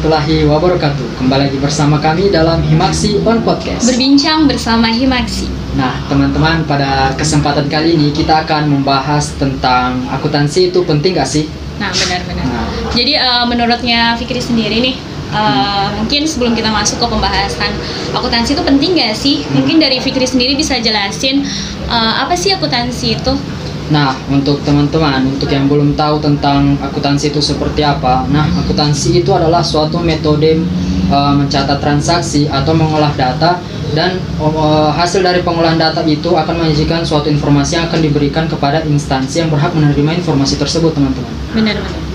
Assalamualaikum 0.00 0.48
warahmatullahi 0.48 0.48
wabarakatuh. 0.48 1.06
Kembali 1.20 1.42
lagi 1.44 1.58
bersama 1.60 1.96
kami 2.00 2.32
dalam 2.32 2.64
Himaksi 2.64 3.20
on 3.20 3.44
Podcast. 3.44 3.84
Berbincang 3.84 4.48
bersama 4.48 4.88
Himaksi. 4.88 5.44
Nah, 5.76 5.92
teman-teman, 6.08 6.64
pada 6.64 7.12
kesempatan 7.20 7.68
kali 7.68 8.00
ini 8.00 8.08
kita 8.08 8.48
akan 8.48 8.80
membahas 8.80 9.36
tentang 9.36 10.00
akuntansi 10.08 10.72
itu 10.72 10.80
penting 10.88 11.20
gak 11.20 11.28
sih? 11.28 11.52
Nah, 11.76 11.92
benar-benar. 11.92 12.48
Nah, 12.48 12.64
Jadi 12.96 13.12
eh, 13.12 13.44
menurutnya 13.44 14.16
Fikri 14.16 14.40
sendiri 14.40 14.80
nih, 14.80 14.96
eh, 15.36 15.86
mungkin 16.00 16.24
sebelum 16.24 16.56
kita 16.56 16.72
masuk 16.72 16.96
ke 16.96 17.04
pembahasan 17.04 17.68
akuntansi 18.16 18.56
itu 18.56 18.64
penting 18.64 18.96
gak 18.96 19.12
sih? 19.12 19.44
Hmm. 19.44 19.60
Mungkin 19.60 19.84
dari 19.84 20.00
Fikri 20.00 20.24
sendiri 20.24 20.56
bisa 20.56 20.80
jelasin 20.80 21.44
eh, 21.92 22.12
apa 22.24 22.32
sih 22.32 22.56
akuntansi 22.56 23.20
itu? 23.20 23.36
Nah, 23.90 24.14
untuk 24.30 24.62
teman-teman, 24.62 25.26
untuk 25.26 25.50
yang 25.50 25.66
belum 25.66 25.98
tahu 25.98 26.22
tentang 26.22 26.78
akuntansi 26.78 27.34
itu 27.34 27.42
seperti 27.42 27.82
apa, 27.82 28.22
nah, 28.30 28.46
akuntansi 28.62 29.18
itu 29.18 29.34
adalah 29.34 29.66
suatu 29.66 29.98
metode 29.98 30.62
uh, 31.10 31.34
mencatat 31.34 31.82
transaksi 31.82 32.46
atau 32.46 32.70
mengolah 32.70 33.10
data 33.18 33.58
dan 33.90 34.22
uh, 34.38 34.94
hasil 34.94 35.26
dari 35.26 35.42
pengolahan 35.42 35.74
data 35.74 36.06
itu 36.06 36.30
akan 36.30 36.62
menyajikan 36.62 37.02
suatu 37.02 37.26
informasi 37.26 37.82
yang 37.82 37.90
akan 37.90 37.98
diberikan 37.98 38.46
kepada 38.46 38.86
instansi 38.86 39.42
yang 39.42 39.50
berhak 39.50 39.74
menerima 39.74 40.22
informasi 40.22 40.54
tersebut, 40.54 40.94
teman-teman. 40.94 41.34
Benar-benar. 41.50 42.09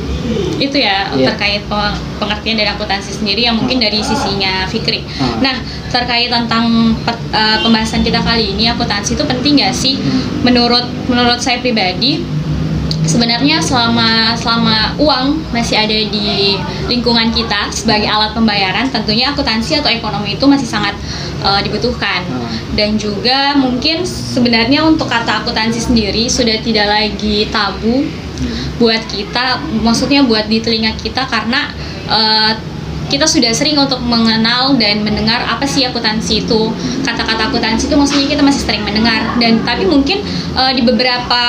Itu 0.56 0.78
ya 0.80 1.11
Iya. 1.11 1.36
terkait 1.36 1.61
pe- 1.67 1.98
pengertian 2.17 2.56
dari 2.56 2.70
akuntansi 2.72 3.11
sendiri 3.11 3.44
yang 3.44 3.59
mungkin 3.59 3.78
dari 3.80 4.00
sisinya 4.00 4.64
Fikri. 4.67 5.03
Hmm. 5.03 5.44
Nah, 5.44 5.56
terkait 5.92 6.31
tentang 6.31 6.95
eh, 7.36 7.58
pembahasan 7.59 8.02
kita 8.03 8.23
kali 8.23 8.56
ini 8.56 8.72
akuntansi 8.72 9.20
itu 9.20 9.23
penting 9.28 9.59
gak 9.59 9.75
sih? 9.75 10.00
Hmm. 10.00 10.47
Menurut 10.47 10.88
menurut 11.12 11.44
saya 11.44 11.59
pribadi 11.59 12.23
sebenarnya 13.06 13.62
selama 13.62 14.34
selama 14.34 14.97
uang 14.97 15.53
masih 15.53 15.78
ada 15.78 15.94
di 15.94 16.58
lingkungan 16.90 17.30
kita 17.30 17.69
sebagai 17.69 18.09
alat 18.09 18.34
pembayaran, 18.34 18.90
tentunya 18.90 19.30
akuntansi 19.30 19.78
atau 19.78 19.94
ekonomi 19.94 20.34
itu 20.40 20.45
masih 20.47 20.66
sangat 20.66 20.95
eh, 21.44 21.62
dibutuhkan. 21.67 22.23
Hmm. 22.25 22.47
Dan 22.73 22.95
juga 22.95 23.53
mungkin 23.59 24.08
sebenarnya 24.08 24.88
untuk 24.88 25.12
kata 25.12 25.44
akuntansi 25.44 25.80
sendiri 25.84 26.31
sudah 26.31 26.58
tidak 26.64 26.88
lagi 26.88 27.47
tabu 27.52 28.08
buat 28.78 29.03
kita, 29.08 29.61
maksudnya 29.83 30.23
buat 30.23 30.47
di 30.52 30.59
telinga 30.59 30.95
kita 31.00 31.28
karena 31.28 31.72
eh, 32.09 32.53
kita 33.05 33.30
sudah 33.30 33.53
sering 33.53 33.78
untuk 33.78 34.02
mengenal 34.02 34.73
dan 34.81 35.05
mendengar 35.05 35.45
apa 35.45 35.64
sih 35.69 35.86
akuntansi 35.86 36.45
itu. 36.45 36.73
Kata-kata 37.06 37.53
akuntansi 37.53 37.86
itu 37.86 37.95
maksudnya 37.95 38.25
kita 38.25 38.41
masih 38.41 38.61
sering 38.66 38.81
mendengar. 38.81 39.38
Dan 39.38 39.61
tapi 39.61 39.86
mungkin 39.86 40.25
eh, 40.58 40.72
di 40.73 40.81
beberapa 40.81 41.44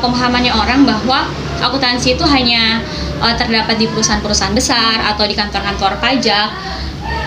pemahamannya 0.00 0.52
orang 0.52 0.88
bahwa 0.88 1.28
akuntansi 1.60 2.16
itu 2.16 2.24
hanya 2.24 2.80
eh, 3.20 3.34
terdapat 3.36 3.76
di 3.76 3.86
perusahaan-perusahaan 3.92 4.56
besar 4.56 5.04
atau 5.12 5.28
di 5.28 5.36
kantor-kantor 5.36 6.00
pajak. 6.00 6.48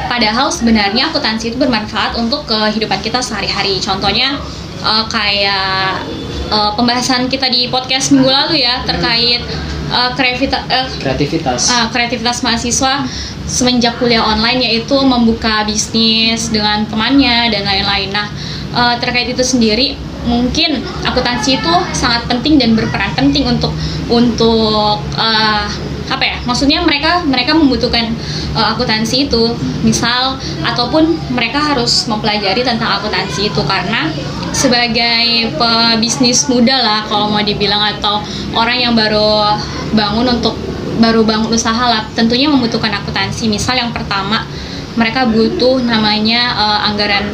Padahal 0.05 0.49
sebenarnya 0.49 1.09
akuntansi 1.13 1.53
itu 1.53 1.57
bermanfaat 1.57 2.17
untuk 2.17 2.45
kehidupan 2.49 3.01
kita 3.05 3.21
sehari-hari. 3.21 3.77
Contohnya 3.77 4.41
eh, 4.81 5.05
kayak 5.05 6.01
eh, 6.47 6.71
pembahasan 6.73 7.25
kita 7.25 7.47
di 7.47 7.67
podcast 7.67 8.11
minggu 8.11 8.29
lalu 8.29 8.61
ya 8.61 8.81
terkait 8.83 9.41
eh, 9.85 10.09
kreavita- 10.13 10.65
eh, 10.67 10.87
Kreativitas. 10.97 11.69
Ah, 11.69 11.87
kreativitas 11.89 12.41
mahasiswa 12.41 13.05
semenjak 13.45 13.97
kuliah 13.97 14.25
online 14.25 14.57
yaitu 14.59 14.97
membuka 14.99 15.61
bisnis 15.63 16.49
dengan 16.49 16.81
temannya 16.85 17.53
dan 17.53 17.63
lain-lain. 17.63 18.09
Nah, 18.09 18.27
eh, 18.73 18.95
terkait 18.97 19.29
itu 19.29 19.43
sendiri 19.45 19.93
mungkin 20.25 20.81
akuntansi 21.05 21.61
itu 21.61 21.73
sangat 21.93 22.25
penting 22.25 22.57
dan 22.57 22.73
berperan 22.73 23.13
penting 23.13 23.45
untuk 23.45 23.69
untuk 24.09 24.97
eh, 25.15 25.65
apa 26.05 26.23
ya? 26.23 26.37
Maksudnya 26.45 26.79
mereka 26.85 27.25
mereka 27.25 27.57
membutuhkan 27.57 28.13
eh, 28.55 28.67
akuntansi 28.75 29.29
itu, 29.29 29.53
misal 29.81 30.37
ataupun 30.61 31.17
mereka 31.33 31.61
harus 31.61 32.05
mempelajari 32.05 32.61
tentang 32.61 33.01
akuntansi 33.01 33.49
itu 33.49 33.61
karena 33.65 34.09
sebagai 34.55 35.51
pebisnis 35.59 36.47
muda 36.47 36.79
lah 36.79 36.99
kalau 37.11 37.27
mau 37.27 37.43
dibilang 37.43 37.99
atau 37.99 38.23
orang 38.55 38.77
yang 38.79 38.93
baru 38.95 39.59
bangun 39.91 40.39
untuk 40.39 40.55
baru 40.95 41.27
bangun 41.27 41.51
usaha 41.51 41.91
lah 41.91 42.07
tentunya 42.15 42.47
membutuhkan 42.47 42.87
akuntansi 43.03 43.51
misal 43.51 43.75
yang 43.75 43.91
pertama 43.91 44.47
mereka 44.95 45.27
butuh 45.27 45.83
namanya 45.83 46.55
eh, 46.55 46.87
anggaran 46.87 47.27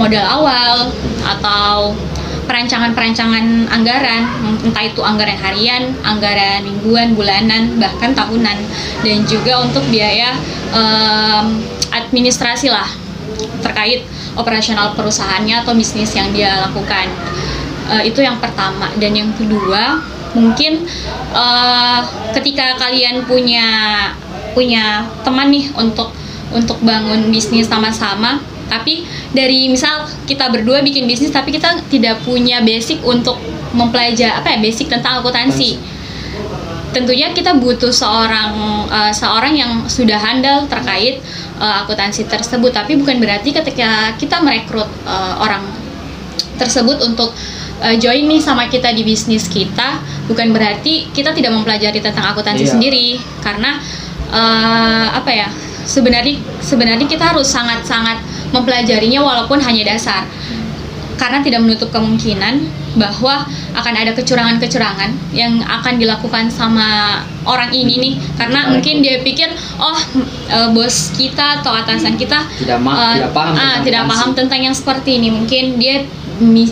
modal 0.00 0.24
awal 0.24 0.88
atau 1.20 1.92
perancangan-perancangan 2.52 3.72
anggaran 3.72 4.28
entah 4.60 4.84
itu 4.84 5.00
anggaran 5.00 5.40
harian, 5.40 5.96
anggaran 6.04 6.60
mingguan, 6.68 7.16
bulanan, 7.16 7.80
bahkan 7.80 8.12
tahunan. 8.12 8.60
Dan 9.00 9.24
juga 9.24 9.64
untuk 9.64 9.80
biaya 9.88 10.36
em, 10.76 11.64
administrasi 11.88 12.68
lah 12.68 12.84
terkait 13.64 14.04
operasional 14.36 14.92
perusahaannya 14.92 15.64
atau 15.64 15.72
bisnis 15.72 16.12
yang 16.12 16.28
dia 16.36 16.68
lakukan. 16.68 17.08
Eh, 17.96 18.12
itu 18.12 18.20
yang 18.20 18.36
pertama. 18.36 18.92
Dan 19.00 19.16
yang 19.16 19.32
kedua 19.32 20.04
mungkin 20.36 20.84
eh, 21.32 22.00
ketika 22.36 22.76
kalian 22.76 23.24
punya 23.24 23.64
punya 24.52 25.08
teman 25.24 25.48
nih 25.48 25.72
untuk 25.72 26.12
untuk 26.52 26.76
bangun 26.84 27.32
bisnis 27.32 27.64
sama-sama 27.64 28.36
tapi 28.68 29.04
dari 29.32 29.68
misal 29.68 30.08
kita 30.28 30.48
berdua 30.48 30.80
bikin 30.80 31.04
bisnis 31.10 31.34
tapi 31.34 31.50
kita 31.52 31.82
tidak 31.90 32.22
punya 32.22 32.62
basic 32.62 33.02
untuk 33.02 33.36
mempelajari 33.74 34.30
apa 34.30 34.48
ya 34.54 34.58
basic 34.62 34.86
tentang 34.92 35.20
akuntansi. 35.20 35.80
Tentunya 36.92 37.32
kita 37.32 37.56
butuh 37.56 37.88
seorang 37.88 38.52
eh, 38.92 39.12
seorang 39.16 39.56
yang 39.56 39.72
sudah 39.88 40.20
handal 40.20 40.68
terkait 40.68 41.18
eh, 41.58 41.74
akuntansi 41.82 42.28
tersebut. 42.28 42.70
Tapi 42.70 43.00
bukan 43.00 43.16
berarti 43.16 43.50
ketika 43.50 44.12
kita 44.20 44.38
merekrut 44.44 44.88
eh, 45.08 45.34
orang 45.40 45.64
tersebut 46.52 47.00
untuk 47.02 47.32
uh, 47.82 47.96
join 47.98 48.28
nih 48.28 48.38
sama 48.38 48.68
kita 48.70 48.92
di 48.94 49.02
bisnis 49.02 49.48
kita 49.50 49.98
bukan 50.30 50.54
berarti 50.54 51.10
kita 51.10 51.34
tidak 51.34 51.50
mempelajari 51.50 51.98
tentang 51.98 52.30
akuntansi 52.30 52.64
Iya. 52.68 52.72
sendiri. 52.76 53.06
Karena 53.42 53.80
uh, 54.30 55.06
apa 55.16 55.30
ya 55.32 55.48
sebenarnya 55.82 56.38
sebenarnya 56.62 57.06
kita 57.10 57.34
harus 57.34 57.50
sangat-sangat 57.50 58.22
mempelajarinya 58.52 59.20
walaupun 59.24 59.58
hanya 59.60 59.96
dasar. 59.96 60.28
Karena 61.16 61.38
tidak 61.44 61.62
menutup 61.62 61.92
kemungkinan 61.94 62.66
bahwa 62.98 63.46
akan 63.72 63.94
ada 63.94 64.12
kecurangan-kecurangan 64.12 65.32
yang 65.32 65.64
akan 65.64 65.96
dilakukan 65.96 66.50
sama 66.52 67.20
orang 67.48 67.72
ini 67.72 67.94
nih. 68.00 68.14
Karena 68.36 68.68
mungkin 68.68 69.00
dia 69.00 69.22
pikir 69.22 69.48
oh 69.80 69.98
eh, 70.50 70.68
bos 70.72 71.14
kita 71.14 71.62
atau 71.62 71.72
atasan 71.72 72.18
kita 72.18 72.42
Tidak 72.58 72.78
ma- 72.82 73.16
eh, 73.16 73.22
tidak 73.22 73.32
paham 73.32 73.54
ah, 73.54 73.76
tidak 73.80 74.02
paham 74.08 74.30
tentang 74.34 74.60
yang 74.60 74.76
seperti 74.76 75.20
ini. 75.22 75.30
Mungkin 75.30 75.78
dia 75.78 76.04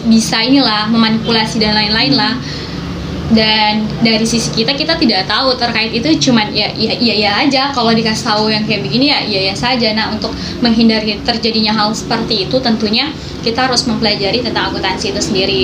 bisa 0.09 0.43
inilah 0.43 0.91
memanipulasi 0.91 1.63
dan 1.63 1.79
lain-lain 1.79 2.19
lah 2.19 2.35
dan 3.31 3.87
dari 4.03 4.27
sisi 4.27 4.51
kita 4.51 4.75
kita 4.75 4.99
tidak 4.99 5.31
tahu 5.31 5.55
terkait 5.55 5.95
itu 5.95 6.31
cuman 6.31 6.51
ya 6.51 6.67
ya 6.75 6.95
iya 6.99 7.15
ya 7.15 7.31
aja. 7.47 7.63
Kalau 7.71 7.95
dikasih 7.95 8.27
tahu 8.27 8.51
yang 8.51 8.67
kayak 8.67 8.83
begini 8.83 9.15
ya 9.15 9.23
iya 9.23 9.41
ya 9.51 9.55
saja. 9.55 9.95
Nah 9.95 10.11
untuk 10.11 10.35
menghindari 10.59 11.15
terjadinya 11.23 11.71
hal 11.71 11.95
seperti 11.95 12.51
itu 12.51 12.59
tentunya 12.59 13.15
kita 13.47 13.71
harus 13.71 13.87
mempelajari 13.87 14.43
tentang 14.43 14.75
akuntansi 14.75 15.15
itu 15.15 15.23
sendiri. 15.23 15.63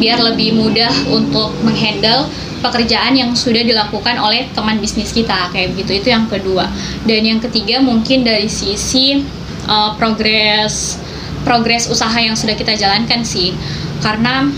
Biar 0.00 0.24
lebih 0.24 0.56
mudah 0.56 0.90
untuk 1.12 1.52
menghandle 1.60 2.32
pekerjaan 2.64 3.12
yang 3.12 3.36
sudah 3.36 3.60
dilakukan 3.60 4.16
oleh 4.16 4.48
teman 4.56 4.80
bisnis 4.80 5.12
kita 5.12 5.52
kayak 5.52 5.76
begitu. 5.76 6.00
Itu 6.00 6.08
yang 6.16 6.32
kedua. 6.32 6.64
Dan 7.04 7.28
yang 7.28 7.40
ketiga 7.44 7.84
mungkin 7.84 8.24
dari 8.24 8.48
sisi 8.48 9.20
uh, 9.68 9.92
progres 10.00 10.96
progres 11.44 11.90
usaha 11.92 12.14
yang 12.16 12.32
sudah 12.32 12.56
kita 12.56 12.72
jalankan 12.72 13.20
sih. 13.20 13.52
Karena 14.00 14.48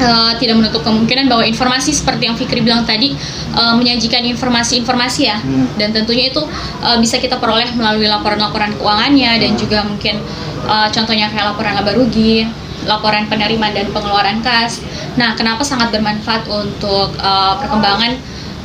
uh, 0.00 0.32
tidak 0.38 0.54
menutup 0.58 0.82
kemungkinan 0.82 1.26
bahwa 1.26 1.44
informasi 1.44 1.90
seperti 1.92 2.30
yang 2.30 2.36
Fikri 2.38 2.62
bilang 2.62 2.82
tadi 2.86 3.14
uh, 3.54 3.74
menyajikan 3.76 4.22
informasi-informasi 4.24 5.20
ya 5.26 5.36
Hmm. 5.38 5.66
dan 5.78 5.94
tentunya 5.94 6.30
itu 6.30 6.42
uh, 6.82 6.98
bisa 6.98 7.18
kita 7.22 7.38
peroleh 7.38 7.70
melalui 7.74 8.10
laporan-laporan 8.10 8.74
keuangannya 8.78 9.38
dan 9.38 9.50
Hmm. 9.54 9.60
juga 9.60 9.78
mungkin 9.86 10.18
uh, 10.66 10.88
contohnya 10.90 11.30
kayak 11.30 11.54
laporan 11.54 11.74
laba 11.78 11.92
rugi 11.94 12.46
laporan 12.86 13.26
penerimaan 13.26 13.74
dan 13.74 13.86
pengeluaran 13.90 14.38
kas 14.40 14.80
nah 15.18 15.34
kenapa 15.34 15.66
sangat 15.66 15.90
bermanfaat 15.90 16.46
untuk 16.46 17.10
uh, 17.18 17.58
perkembangan 17.58 18.16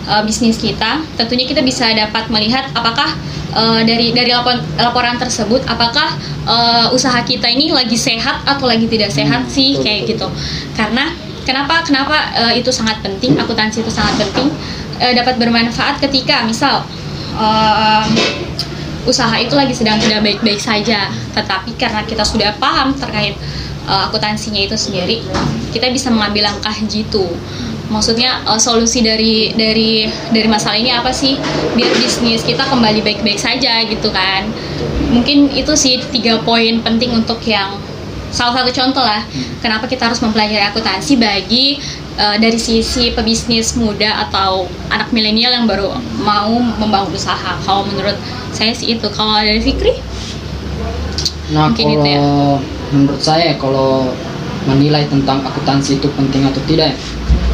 uh, 0.08 0.22
bisnis 0.26 0.60
kita 0.60 1.04
tentunya 1.16 1.46
kita 1.48 1.62
bisa 1.64 1.88
dapat 1.92 2.28
melihat 2.32 2.68
apakah 2.76 3.14
uh, 3.56 3.82
dari 3.86 4.12
dari 4.12 4.32
laporan, 4.34 4.60
laporan 4.76 5.16
tersebut 5.20 5.64
apakah 5.70 6.16
uh, 6.48 6.88
usaha 6.92 7.20
kita 7.24 7.48
ini 7.48 7.72
lagi 7.72 7.96
sehat 7.96 8.44
atau 8.44 8.66
lagi 8.68 8.90
tidak 8.90 9.14
sehat 9.14 9.46
Hmm, 9.48 9.52
sih 9.52 9.78
betul, 9.78 9.84
kayak 9.86 10.02
betul. 10.04 10.12
gitu. 10.14 10.28
Karena 10.76 11.06
kenapa 11.44 11.84
kenapa 11.84 12.18
uh, 12.36 12.54
itu 12.54 12.70
sangat 12.72 13.00
penting 13.04 13.36
akuntansi 13.40 13.84
itu 13.84 13.92
sangat 13.92 14.20
penting 14.20 14.52
uh, 15.00 15.14
dapat 15.14 15.36
bermanfaat 15.40 16.00
ketika 16.02 16.44
misal 16.48 16.84
um, 17.36 18.08
usaha 19.04 19.36
itu 19.36 19.52
lagi 19.52 19.76
sedang 19.76 20.00
tidak 20.00 20.24
baik-baik 20.24 20.60
saja. 20.60 21.12
Tetapi 21.36 21.76
karena 21.76 22.04
kita 22.08 22.24
sudah 22.24 22.56
paham 22.60 22.96
terkait 22.96 23.36
uh, 23.88 24.08
akuntansinya 24.10 24.64
itu 24.64 24.76
sendiri 24.76 25.24
kita 25.74 25.90
bisa 25.90 26.14
mengambil 26.14 26.54
langkah 26.54 26.76
jitu 26.86 27.26
maksudnya 27.94 28.42
uh, 28.50 28.58
solusi 28.58 29.06
dari 29.06 29.54
dari 29.54 30.10
dari 30.34 30.48
masalah 30.50 30.76
ini 30.76 30.90
apa 30.90 31.14
sih? 31.14 31.38
Biar 31.78 31.94
bisnis 32.02 32.42
kita 32.42 32.66
kembali 32.66 33.06
baik-baik 33.06 33.38
saja 33.38 33.86
gitu 33.86 34.10
kan. 34.10 34.50
Mungkin 35.14 35.54
itu 35.54 35.78
sih 35.78 36.02
tiga 36.10 36.42
poin 36.42 36.82
penting 36.82 37.14
untuk 37.14 37.38
yang 37.46 37.78
salah 38.34 38.58
satu 38.58 38.74
contoh 38.74 39.06
lah. 39.06 39.22
Kenapa 39.62 39.86
kita 39.86 40.10
harus 40.10 40.18
mempelajari 40.26 40.66
akuntansi 40.66 41.22
bagi 41.22 41.78
uh, 42.18 42.38
dari 42.42 42.58
sisi 42.58 43.14
pebisnis 43.14 43.78
muda 43.78 44.26
atau 44.28 44.66
anak 44.90 45.14
milenial 45.14 45.54
yang 45.54 45.70
baru 45.70 45.94
mau 46.26 46.58
membangun 46.82 47.14
usaha. 47.14 47.54
Kalau 47.62 47.86
menurut 47.86 48.18
saya 48.50 48.74
sih 48.74 48.98
itu. 48.98 49.06
Kalau 49.14 49.38
dari 49.38 49.62
Fikri? 49.62 49.94
Nah, 51.54 51.70
Mungkin 51.70 51.86
kalau 51.86 52.02
itu 52.02 52.10
ya. 52.10 52.22
menurut 52.90 53.22
saya 53.22 53.54
kalau 53.62 54.10
menilai 54.64 55.04
tentang 55.12 55.44
akuntansi 55.44 56.00
itu 56.00 56.08
penting 56.16 56.48
atau 56.48 56.62
tidak, 56.64 56.96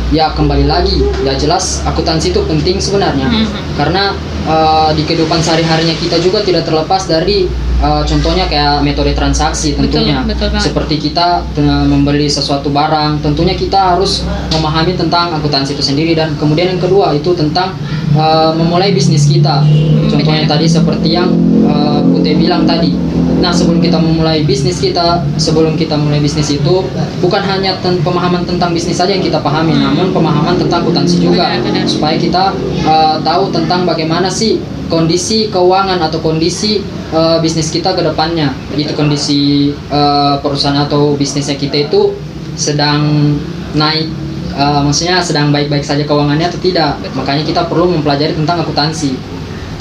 ya 0.10 0.32
kembali 0.32 0.66
lagi, 0.66 0.98
ya 1.22 1.34
jelas 1.34 1.82
akuntansi 1.84 2.32
itu 2.32 2.42
penting 2.44 2.78
sebenarnya, 2.78 3.28
Mhm. 3.28 3.76
karena 3.76 4.14
eh, 4.42 4.90
di 4.94 5.04
kehidupan 5.04 5.38
sehari-harinya 5.38 5.94
kita 5.96 6.18
juga 6.18 6.42
tidak 6.42 6.66
terlepas 6.66 7.06
dari 7.06 7.46
eh, 7.80 8.04
contohnya 8.04 8.44
kayak 8.44 8.82
metode 8.82 9.14
transaksi 9.14 9.72
Betul, 9.72 10.04
tentunya, 10.04 10.20
betul 10.26 10.50
banget. 10.50 10.64
seperti 10.66 10.96
kita 11.00 11.46
eh, 11.54 11.86
membeli 11.86 12.26
sesuatu 12.26 12.68
barang, 12.70 13.22
tentunya 13.22 13.54
kita 13.54 13.94
harus 13.94 14.26
memahami 14.50 14.96
tentang 14.96 15.32
akuntansi 15.32 15.74
itu 15.74 15.84
sendiri 15.86 16.12
dan 16.12 16.34
kemudian 16.36 16.74
yang 16.74 16.82
kedua 16.82 17.14
itu 17.14 17.32
tentang 17.32 17.78
eh, 18.12 18.52
memulai 18.54 18.90
bisnis 18.90 19.24
kita, 19.26 19.62
contohnya 20.08 20.44
benar. 20.44 20.58
tadi 20.58 20.66
seperti 20.68 21.08
yang 21.12 21.30
eh, 21.64 22.00
Putih 22.10 22.34
bilang 22.36 22.66
tadi. 22.66 22.92
Nah, 23.40 23.56
sebelum 23.56 23.80
kita 23.80 23.96
memulai 23.96 24.44
bisnis 24.44 24.84
kita, 24.84 25.24
sebelum 25.40 25.80
kita 25.80 25.96
mulai 25.96 26.20
bisnis 26.20 26.52
itu 26.52 26.84
bukan 27.24 27.40
hanya 27.40 27.80
ten- 27.80 28.04
pemahaman 28.04 28.44
tentang 28.44 28.76
bisnis 28.76 29.00
saja 29.00 29.16
yang 29.16 29.24
kita 29.24 29.40
pahami, 29.40 29.72
Hmm. 29.74 29.96
namun 29.96 30.12
pemahaman 30.12 30.60
tentang 30.60 30.84
akuntansi 30.84 31.24
juga 31.24 31.48
Benar, 31.48 31.64
benar. 31.64 31.86
supaya 31.88 32.16
kita 32.20 32.52
uh, 32.84 33.16
tahu 33.24 33.48
tentang 33.56 33.88
bagaimana 33.88 34.28
sih 34.28 34.60
kondisi 34.92 35.48
keuangan 35.48 36.02
atau 36.04 36.20
kondisi 36.20 36.84
uh, 37.16 37.40
bisnis 37.40 37.72
kita 37.72 37.96
ke 37.96 38.02
depannya. 38.04 38.52
Itu 38.76 38.92
kondisi 38.94 39.72
uh, 39.88 40.36
perusahaan 40.44 40.76
atau 40.84 41.16
bisnisnya 41.16 41.56
kita 41.56 41.88
itu 41.88 42.12
sedang 42.60 43.38
naik 43.72 44.10
uh, 44.58 44.82
maksudnya 44.84 45.22
sedang 45.24 45.54
baik-baik 45.54 45.86
saja 45.86 46.04
keuangannya 46.04 46.50
atau 46.50 46.60
tidak. 46.60 47.00
Betul. 47.00 47.24
Makanya 47.24 47.44
kita 47.48 47.62
perlu 47.70 47.88
mempelajari 47.94 48.36
tentang 48.36 48.66
akuntansi. 48.66 49.16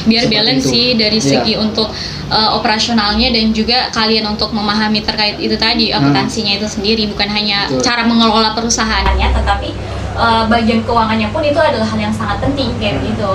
Biar 0.05 0.29
Seperti 0.29 0.37
balance 0.39 0.65
itu. 0.65 0.71
sih 0.71 0.87
dari 0.95 1.19
Iya. 1.19 1.29
segi 1.43 1.55
untuk 1.57 1.89
uh, 2.29 2.51
operasionalnya 2.55 3.29
dan 3.33 3.51
juga 3.51 3.91
kalian 3.91 4.29
untuk 4.29 4.53
memahami 4.53 5.03
terkait 5.03 5.41
itu 5.41 5.57
tadi 5.57 5.91
akuntansinya 5.91 6.55
itu 6.55 6.69
sendiri 6.69 7.11
bukan 7.11 7.27
hanya 7.27 7.67
Betul. 7.67 7.83
cara 7.83 8.03
mengelola 8.05 8.55
perusahaannya 8.55 9.29
tetapi 9.35 9.69
uh, 10.15 10.47
bagian 10.47 10.85
keuangannya 10.85 11.29
pun 11.29 11.43
itu 11.43 11.59
adalah 11.59 11.85
hal 11.85 11.99
yang 11.99 12.15
sangat 12.15 12.39
penting 12.39 12.71
kayak 12.79 13.03
gitu 13.03 13.27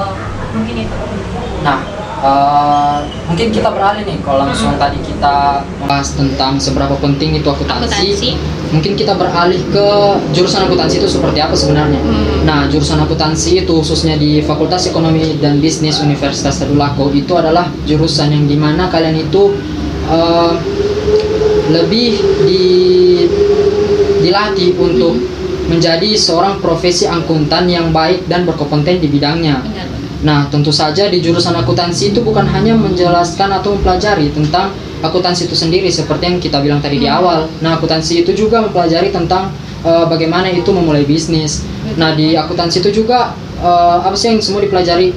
mungkin 0.53 0.75
itu 0.79 0.95
Nah, 1.63 1.79
eh, 2.19 2.97
mungkin 3.33 3.49
kita 3.49 3.73
beralih 3.73 4.05
nih 4.05 4.17
kalau 4.21 4.45
langsung 4.45 4.77
tadi 4.77 5.01
kita 5.01 5.65
bahas 5.89 6.13
tentang 6.13 6.61
seberapa 6.61 6.93
penting 7.01 7.41
itu 7.41 7.49
akuntansi. 7.49 7.81
Akuntansi. 7.81 8.29
Mungkin 8.69 8.93
kita 8.93 9.17
beralih 9.17 9.57
ke 9.73 9.87
jurusan 10.37 10.69
akuntansi 10.69 11.01
itu 11.01 11.09
seperti 11.09 11.41
apa 11.41 11.57
sebenarnya. 11.57 11.97
Hmm. 11.97 12.45
Nah, 12.45 12.69
jurusan 12.69 13.01
akuntansi 13.01 13.65
itu 13.65 13.73
khususnya 13.73 14.21
di 14.21 14.37
Fakultas 14.45 14.85
Ekonomi 14.85 15.41
dan 15.41 15.57
Bisnis 15.57 15.97
Universitas 15.97 16.61
Tadulako 16.61 17.09
itu 17.09 17.33
adalah 17.33 17.73
jurusan 17.89 18.29
yang 18.29 18.45
di 18.45 18.53
mana 18.53 18.85
kalian 18.93 19.17
itu 19.17 19.57
eh, 20.13 20.53
lebih 21.73 22.21
di 22.45 22.65
dilatih 24.21 24.77
untuk 24.77 25.17
menjadi 25.73 26.13
seorang 26.13 26.61
profesi 26.61 27.09
akuntan 27.09 27.65
yang 27.65 27.89
baik 27.89 28.29
dan 28.29 28.45
berkompeten 28.45 29.01
di 29.01 29.09
bidangnya. 29.09 29.57
benar 29.65 29.92
Nah, 30.23 30.47
tentu 30.47 30.71
saja 30.71 31.11
di 31.11 31.19
jurusan 31.19 31.51
akuntansi 31.51 32.15
itu 32.15 32.23
bukan 32.23 32.47
hanya 32.47 32.73
menjelaskan 32.79 33.51
atau 33.59 33.75
mempelajari 33.75 34.31
tentang 34.31 34.71
akuntansi 35.03 35.51
itu 35.51 35.55
sendiri 35.55 35.91
seperti 35.91 36.23
yang 36.31 36.37
kita 36.39 36.63
bilang 36.63 36.79
tadi 36.79 36.95
di 36.95 37.07
Hmm. 37.11 37.19
awal. 37.19 37.39
Nah, 37.59 37.75
akuntansi 37.75 38.23
itu 38.23 38.31
juga 38.31 38.63
mempelajari 38.63 39.11
tentang 39.11 39.51
eh, 39.83 40.05
bagaimana 40.07 40.47
itu 40.47 40.71
memulai 40.71 41.03
bisnis. 41.03 41.67
Nah, 41.99 42.15
di 42.15 42.39
akuntansi 42.39 42.79
itu 42.79 43.03
juga 43.03 43.35
eh, 43.59 43.97
apa 43.99 44.15
sih 44.15 44.31
yang 44.31 44.39
semua 44.39 44.63
dipelajari? 44.63 45.11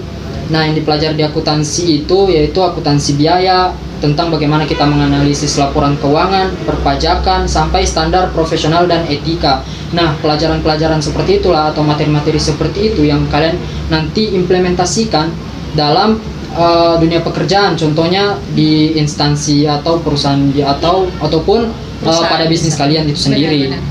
Nah, 0.51 0.67
yang 0.67 0.75
dipelajari 0.75 1.15
di 1.15 1.23
akuntansi 1.23 2.03
itu 2.03 2.19
yaitu 2.31 2.59
akuntansi 2.59 3.15
biaya, 3.15 3.71
tentang 4.07 4.31
bagaimana 4.31 4.63
kita 4.63 4.87
menganalisis 4.87 5.59
laporan 5.59 5.99
keuangan, 5.99 6.55
perpajakan, 6.63 7.51
sampai 7.51 7.83
standar 7.83 8.31
profesional 8.31 8.87
dan 8.87 9.03
etika. 9.11 9.67
Nah, 9.91 10.15
pelajaran-pelajaran 10.23 11.03
seperti 11.03 11.43
itulah 11.43 11.75
atau 11.75 11.83
materi-materi 11.83 12.39
seperti 12.39 12.95
itu 12.95 13.03
yang 13.03 13.27
kalian 13.27 13.59
nanti 13.91 14.31
implementasikan 14.39 15.35
dalam 15.75 16.23
uh, 16.55 16.95
dunia 17.03 17.19
pekerjaan. 17.27 17.75
Contohnya 17.75 18.39
di 18.55 18.95
instansi 18.95 19.67
atau 19.67 19.99
perusahaan 19.99 20.39
di 20.55 20.63
atau 20.63 21.11
ataupun 21.19 21.67
uh, 22.07 22.23
pada 22.31 22.47
bisnis 22.47 22.79
kalian 22.79 23.11
itu 23.11 23.27
sendiri. 23.27 23.67
Benar-benar. 23.67 23.83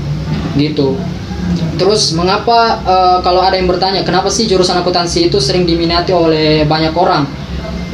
Gitu. 0.56 0.88
Terus 1.76 2.16
mengapa 2.16 2.80
uh, 2.82 3.18
kalau 3.20 3.44
ada 3.44 3.54
yang 3.54 3.68
bertanya 3.68 4.02
kenapa 4.02 4.32
sih 4.32 4.48
jurusan 4.48 4.80
akuntansi 4.80 5.30
itu 5.30 5.38
sering 5.38 5.68
diminati 5.68 6.10
oleh 6.10 6.64
banyak 6.64 6.96
orang? 6.96 7.45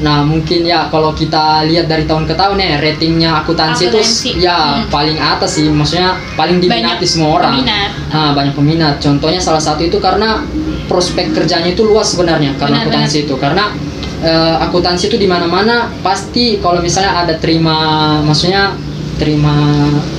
Nah 0.03 0.27
mungkin 0.27 0.67
ya 0.67 0.91
kalau 0.91 1.15
kita 1.15 1.63
lihat 1.65 1.87
dari 1.87 2.05
tahun 2.05 2.27
ke 2.27 2.35
tahun 2.35 2.59
ya 2.59 2.83
ratingnya 2.83 3.31
akuntansi, 3.41 3.89
itu 3.89 3.99
ya 4.43 4.83
Hmm. 4.83 4.91
paling 4.91 5.17
atas 5.17 5.57
sih, 5.57 5.71
maksudnya 5.71 6.19
paling 6.35 6.59
diminati 6.59 7.07
Banyak 7.07 7.09
semua 7.09 7.31
orang. 7.39 7.55
peminat. 7.55 7.91
Nah 8.11 8.31
banyak 8.35 8.55
peminat. 8.59 8.95
Contohnya 8.99 9.39
salah 9.39 9.63
satu 9.63 9.87
itu 9.87 10.03
karena 10.03 10.43
prospek 10.91 11.31
kerjanya 11.33 11.71
itu 11.71 11.87
luas 11.87 12.11
sebenarnya 12.13 12.59
karena 12.59 12.83
Benar, 12.83 12.91
akuntansi 12.91 13.17
itu 13.25 13.35
karena 13.39 13.65
eh, 14.23 14.55
akuntansi 14.61 15.09
itu 15.09 15.17
di 15.17 15.27
mana-mana 15.31 15.89
pasti 16.03 16.59
kalau 16.59 16.83
misalnya 16.83 17.23
ada 17.23 17.35
terima 17.39 18.19
maksudnya 18.23 18.75
terima 19.19 19.55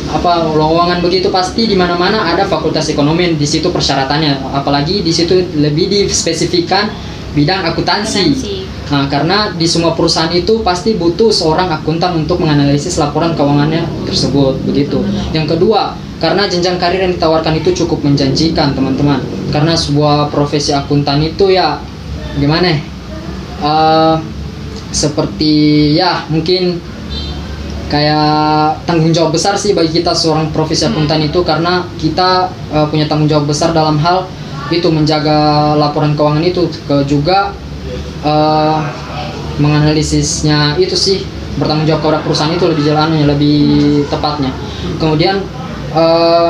apa 0.10 0.54
lowongan 0.56 1.04
begitu 1.04 1.28
pasti 1.28 1.68
di 1.68 1.76
mana-mana 1.76 2.24
ada 2.24 2.48
fakultas 2.48 2.88
ekonomi 2.88 3.36
di 3.36 3.44
situ 3.44 3.68
persyaratannya 3.68 4.56
apalagi 4.56 5.04
di 5.04 5.12
situ 5.12 5.44
lebih 5.60 6.08
dispesifikkan 6.08 6.88
bidang 7.34 7.66
akuntansi. 7.66 8.22
Akuntansi. 8.32 8.56
Nah, 8.92 9.08
karena 9.08 9.52
di 9.56 9.64
semua 9.64 9.96
perusahaan 9.96 10.32
itu 10.34 10.60
pasti 10.60 11.00
butuh 11.00 11.32
seorang 11.32 11.72
akuntan 11.72 12.20
untuk 12.20 12.44
menganalisis 12.44 13.00
laporan 13.00 13.32
keuangannya 13.32 13.88
tersebut 14.04 14.60
begitu. 14.68 15.00
Yang 15.32 15.56
kedua, 15.56 15.96
karena 16.20 16.48
jenjang 16.48 16.76
karir 16.76 17.08
yang 17.08 17.16
ditawarkan 17.16 17.60
itu 17.60 17.72
cukup 17.84 18.04
menjanjikan, 18.04 18.76
teman-teman. 18.76 19.24
Karena 19.56 19.74
sebuah 19.74 20.28
profesi 20.34 20.76
akuntan 20.76 21.24
itu 21.24 21.54
ya 21.54 21.80
gimana? 22.36 22.76
Eh, 23.64 24.16
seperti 24.94 25.96
ya 25.98 26.28
mungkin 26.30 26.78
kayak 27.90 28.86
tanggung 28.86 29.10
jawab 29.10 29.34
besar 29.34 29.58
sih 29.58 29.74
bagi 29.74 30.02
kita 30.02 30.14
seorang 30.14 30.54
profesi 30.54 30.86
akuntan 30.86 31.22
itu 31.24 31.42
karena 31.42 31.88
kita 31.98 32.52
eh, 32.70 32.86
punya 32.92 33.10
tanggung 33.10 33.26
jawab 33.32 33.50
besar 33.50 33.74
dalam 33.74 33.98
hal 33.98 34.30
itu 34.70 34.88
menjaga 34.90 35.74
laporan 35.76 36.14
keuangan 36.14 36.46
itu 36.46 36.70
ke 36.88 37.04
juga 37.10 37.52
eh, 38.24 38.80
menganalisisnya 39.62 40.80
itu 40.82 40.98
sih 40.98 41.18
bertanggung 41.62 41.86
jawab 41.86 42.02
kepada 42.02 42.20
perusahaan 42.26 42.54
itu 42.54 42.66
lebih 42.66 42.84
jalannya 42.90 43.30
lebih 43.30 43.62
tepatnya. 44.10 44.52
Kemudian 44.98 45.46
eh, 45.94 46.50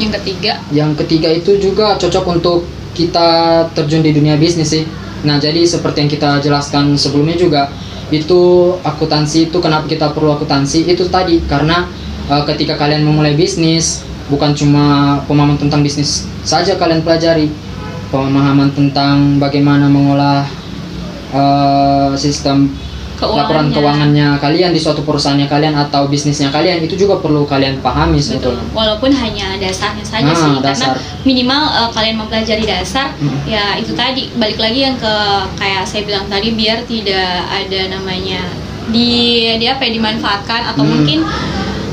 Yang 0.00 0.12
ketiga, 0.16 0.52
yang 0.72 0.96
ketiga 0.96 1.28
itu 1.28 1.60
juga 1.60 1.92
cocok 2.00 2.24
untuk 2.40 2.64
kita 2.96 3.68
terjun 3.76 4.00
di 4.00 4.16
dunia 4.16 4.40
bisnis 4.40 4.72
sih. 4.72 4.88
Nah, 5.28 5.36
jadi 5.36 5.60
seperti 5.68 6.00
yang 6.00 6.10
kita 6.10 6.30
jelaskan 6.40 6.96
sebelumnya 6.96 7.36
juga, 7.36 7.62
itu 8.08 8.72
akuntansi 8.80 9.52
itu 9.52 9.60
kenapa 9.60 9.84
kita 9.84 10.16
perlu 10.16 10.32
akuntansi? 10.40 10.88
Itu 10.88 11.04
tadi 11.12 11.44
karena 11.44 11.84
eh, 12.32 12.42
ketika 12.48 12.80
kalian 12.80 13.04
memulai 13.04 13.36
bisnis 13.36 14.00
bukan 14.32 14.56
cuma 14.56 15.20
pemahaman 15.28 15.60
tentang 15.60 15.84
bisnis 15.84 16.24
saja 16.48 16.80
kalian 16.80 17.04
pelajari, 17.04 17.52
pemahaman 18.10 18.70
tentang 18.70 19.38
bagaimana 19.38 19.86
mengolah 19.86 20.42
eh, 21.30 22.10
sistem 22.16 22.70
laporan 23.20 23.68
Keuangannya. 23.68 23.76
keuangannya 23.76 24.28
kalian 24.40 24.70
di 24.72 24.80
suatu 24.80 25.04
perusahaannya 25.04 25.44
kalian 25.44 25.76
atau 25.76 26.08
bisnisnya 26.08 26.48
kalian 26.48 26.80
itu 26.80 26.96
juga 26.96 27.20
perlu 27.20 27.44
kalian 27.44 27.76
pahami 27.78 28.16
betul. 28.16 28.56
sebetulnya. 28.56 28.64
Walaupun 28.72 29.12
hanya 29.12 29.60
dasarnya 29.60 30.00
saja 30.00 30.24
Nah, 30.24 30.32
sih, 30.32 30.52
dasar. 30.58 30.96
karena 30.96 31.20
minimal 31.22 31.62
uh, 31.68 31.90
kalian 31.92 32.16
mempelajari 32.16 32.64
dasar, 32.64 33.12
Hmm. 33.14 33.36
ya 33.44 33.76
itu 33.76 33.92
tadi 33.92 34.32
balik 34.34 34.56
lagi 34.56 34.80
yang 34.82 34.96
ke 34.96 35.14
kayak 35.54 35.84
saya 35.84 36.02
bilang 36.02 36.24
tadi 36.26 36.56
biar 36.56 36.80
tidak 36.88 37.44
ada 37.46 37.80
namanya 37.92 38.40
di 38.88 39.44
dia 39.60 39.76
apa 39.76 39.84
ya 39.84 39.92
dimanfaatkan 39.94 40.60
atau 40.72 40.80
Hmm. 40.80 40.90
mungkin 40.90 41.18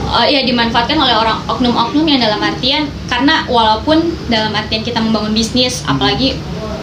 uh, 0.07 0.25
ya 0.25 0.41
dimanfaatkan 0.41 0.95
oleh 0.95 1.13
orang 1.13 1.39
oknum-oknum 1.45 2.03
yang 2.03 2.19
dalam 2.19 2.39
artian 2.39 2.87
karena 3.05 3.43
walaupun 3.45 3.99
dalam 4.27 4.51
artian 4.51 4.81
kita 4.81 4.97
membangun 4.97 5.31
bisnis 5.31 5.83
Hmm. 5.83 5.93
apalagi 5.93 6.39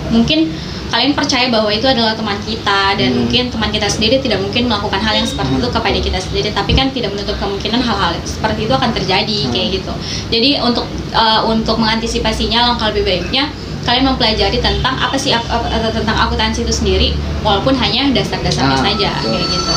mungkin 0.08 0.52
kalian 0.84 1.10
percaya 1.10 1.50
bahwa 1.50 1.68
itu 1.68 1.82
adalah 1.84 2.14
teman 2.14 2.38
kita 2.40 2.94
dan 2.94 3.08
Hmm. 3.10 3.18
mungkin 3.24 3.42
teman 3.48 3.68
kita 3.68 3.88
sendiri 3.88 4.20
tidak 4.20 4.38
mungkin 4.38 4.68
melakukan 4.68 5.00
hal 5.00 5.14
yang 5.14 5.26
seperti 5.26 5.52
itu 5.56 5.68
kepada 5.68 5.98
kita 5.98 6.18
sendiri 6.20 6.48
tapi 6.50 6.72
kan 6.72 6.86
tidak 6.88 7.10
menutup 7.10 7.34
kemungkinan 7.36 7.80
hal-hal 7.80 8.14
seperti 8.22 8.64
itu 8.64 8.72
akan 8.72 8.90
terjadi 8.92 9.38
Hmm. 9.42 9.50
kayak 9.50 9.68
gitu 9.74 9.92
jadi 10.30 10.50
untuk 10.60 10.84
uh, 11.12 11.42
untuk 11.44 11.76
mengantisipasinya 11.76 12.70
langkah 12.70 12.88
lebih 12.88 13.04
baiknya 13.04 13.50
kalian 13.84 14.06
mempelajari 14.06 14.58
tentang 14.58 14.96
apa 14.96 15.12
sih 15.14 15.28
tentang 15.90 16.16
akuntansi 16.18 16.64
itu 16.64 16.72
sendiri 16.72 17.08
walaupun 17.44 17.76
hanya 17.76 18.08
dasar-dasarnya 18.12 18.78
Ah, 18.78 18.84
saja 18.86 19.10
betul. 19.14 19.28
kayak 19.30 19.46
gitu 19.50 19.74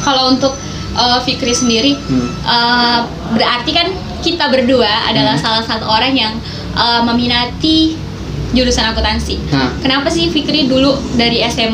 kalau 0.00 0.32
untuk 0.32 0.56
uh, 0.94 1.18
Fikri 1.20 1.52
sendiri 1.52 1.96
Hmm. 1.98 2.28
uh, 2.42 3.00
berarti 3.32 3.70
kan 3.70 3.88
kita 4.20 4.48
berdua 4.48 4.88
adalah 5.06 5.34
Hmm. 5.34 5.42
salah 5.42 5.62
satu 5.62 5.84
orang 5.84 6.12
yang 6.12 6.34
uh, 6.72 7.02
meminati 7.02 7.96
jurusan 8.52 8.84
akuntansi 8.86 9.40
Nah, 9.48 9.72
Kenapa 9.78 10.06
sih 10.06 10.28
Fikri 10.28 10.66
dulu 10.66 10.92
dari 11.14 11.40
SM 11.40 11.72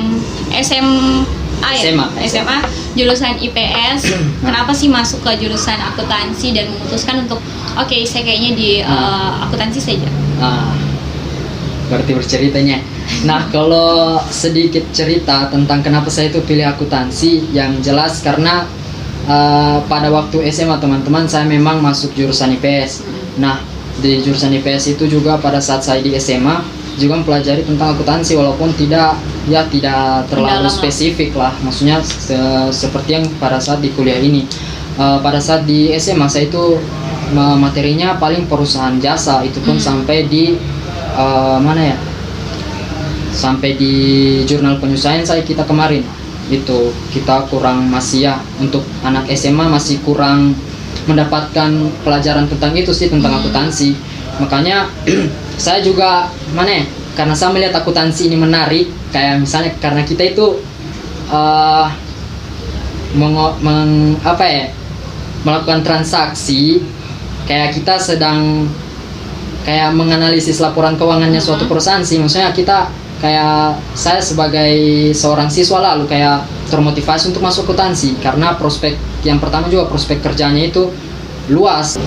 SMA 0.54 1.70
ya? 1.74 1.90
SMA. 1.90 2.06
SMA 2.24 2.58
jurusan 2.94 3.34
IPS. 3.36 4.14
kenapa 4.40 4.70
sih 4.70 4.86
masuk 4.86 5.20
ke 5.20 5.38
jurusan 5.38 5.74
akuntansi 5.76 6.50
dan 6.52 6.66
memutuskan 6.68 7.26
untuk 7.26 7.42
oke 7.74 7.96
saya 8.04 8.22
kayaknya 8.24 8.50
di 8.54 8.70
Ah. 8.80 8.94
uh, 9.38 9.44
akuntansi 9.44 9.78
saja. 9.78 10.06
Ah, 10.38 10.70
berarti 11.88 12.14
berceritanya. 12.14 12.78
Nah, 13.20 13.48
kalau 13.48 14.22
sedikit 14.28 14.86
cerita 14.92 15.48
tentang 15.48 15.80
kenapa 15.80 16.06
saya 16.06 16.28
itu 16.28 16.38
pilih 16.42 16.62
akuntansi, 16.64 17.50
yang 17.50 17.80
jelas 17.80 18.20
karena 18.20 18.62
eh, 19.28 19.78
pada 19.84 20.08
waktu 20.08 20.40
SMA 20.48 20.76
teman-teman 20.78 21.28
saya 21.28 21.44
memang 21.44 21.78
masuk 21.78 22.12
jurusan 22.12 22.56
IPS. 22.56 23.04
Nah, 23.36 23.60
di 23.98 24.18
jurusan 24.18 24.50
IPS 24.54 24.96
itu 24.96 25.04
juga 25.06 25.36
pada 25.36 25.58
saat 25.58 25.82
saya 25.82 26.00
di 26.00 26.16
SMA 26.16 26.64
juga 26.98 27.14
mempelajari 27.14 27.62
tentang 27.62 27.94
akuntansi 27.94 28.34
walaupun 28.34 28.74
tidak 28.74 29.14
ya 29.46 29.62
tidak 29.70 30.26
terlalu 30.26 30.66
lah. 30.66 30.72
spesifik 30.72 31.30
lah. 31.32 31.54
Maksudnya 31.62 32.02
se- 32.02 32.34
seperti 32.74 33.14
yang 33.14 33.24
pada 33.38 33.58
saat 33.58 33.78
di 33.78 33.92
kuliah 33.92 34.18
ini. 34.18 34.42
Eh, 34.98 35.18
pada 35.22 35.38
saat 35.38 35.62
di 35.62 35.94
SMA 35.94 36.26
saya 36.26 36.50
itu 36.50 36.74
ma- 37.30 37.54
materinya 37.54 38.18
paling 38.18 38.50
perusahaan 38.50 38.98
jasa 38.98 39.46
itu 39.46 39.62
pun 39.62 39.78
Hmm. 39.78 39.86
sampai 40.02 40.26
di 40.26 40.58
eh, 41.14 41.58
mana 41.58 41.94
ya 41.94 41.96
sampai 43.30 43.78
di 43.78 43.92
jurnal 44.44 44.82
penyusahan 44.82 45.22
saya 45.22 45.42
kita 45.42 45.62
kemarin 45.62 46.02
itu 46.48 46.78
kita 47.12 47.44
kurang 47.52 47.92
masih 47.92 48.28
ya 48.28 48.34
untuk 48.56 48.80
anak 49.04 49.28
SMA 49.32 49.68
masih 49.68 50.00
kurang 50.00 50.56
mendapatkan 51.04 51.70
pelajaran 52.02 52.48
tentang 52.48 52.72
itu 52.72 52.92
sih 52.92 53.08
tentang 53.08 53.36
Hmm. 53.36 53.40
akuntansi 53.44 53.92
makanya 54.40 54.88
saya 55.60 55.84
juga 55.84 56.28
mana 56.56 56.82
ya 56.82 56.84
karena 57.16 57.34
saya 57.34 57.50
melihat 57.52 57.74
akuntansi 57.76 58.32
ini 58.32 58.36
menarik 58.38 58.88
kayak 59.10 59.42
misalnya 59.44 59.72
karena 59.80 60.02
kita 60.04 60.22
itu 60.24 60.46
eh 61.28 61.86
mengo- 63.16 63.56
meng, 63.64 64.16
apa 64.20 64.44
ya 64.44 64.64
melakukan 65.44 65.80
transaksi 65.80 66.84
kayak 67.48 67.72
kita 67.72 67.96
sedang 67.96 68.68
kayak 69.64 69.92
menganalisis 69.96 70.60
laporan 70.60 70.96
keuangannya 70.96 71.40
suatu 71.40 71.64
Mhm. 71.64 71.70
perusahaan 71.72 72.04
sih 72.04 72.20
maksudnya 72.20 72.52
kita 72.52 72.88
kayak 73.18 73.78
saya 73.94 74.22
sebagai 74.22 74.72
seorang 75.14 75.50
siswa 75.50 75.94
lalu 75.94 76.06
kayak 76.06 76.46
termotivasi 76.70 77.34
untuk 77.34 77.42
masuk 77.42 77.68
akuntansi. 77.70 78.18
Karena 78.22 78.54
prospek 78.54 78.94
yang 79.26 79.42
pertama 79.42 79.66
juga 79.66 79.90
prospek 79.90 80.22
kerjanya 80.22 80.62
itu 80.68 80.90
luas. 81.52 81.98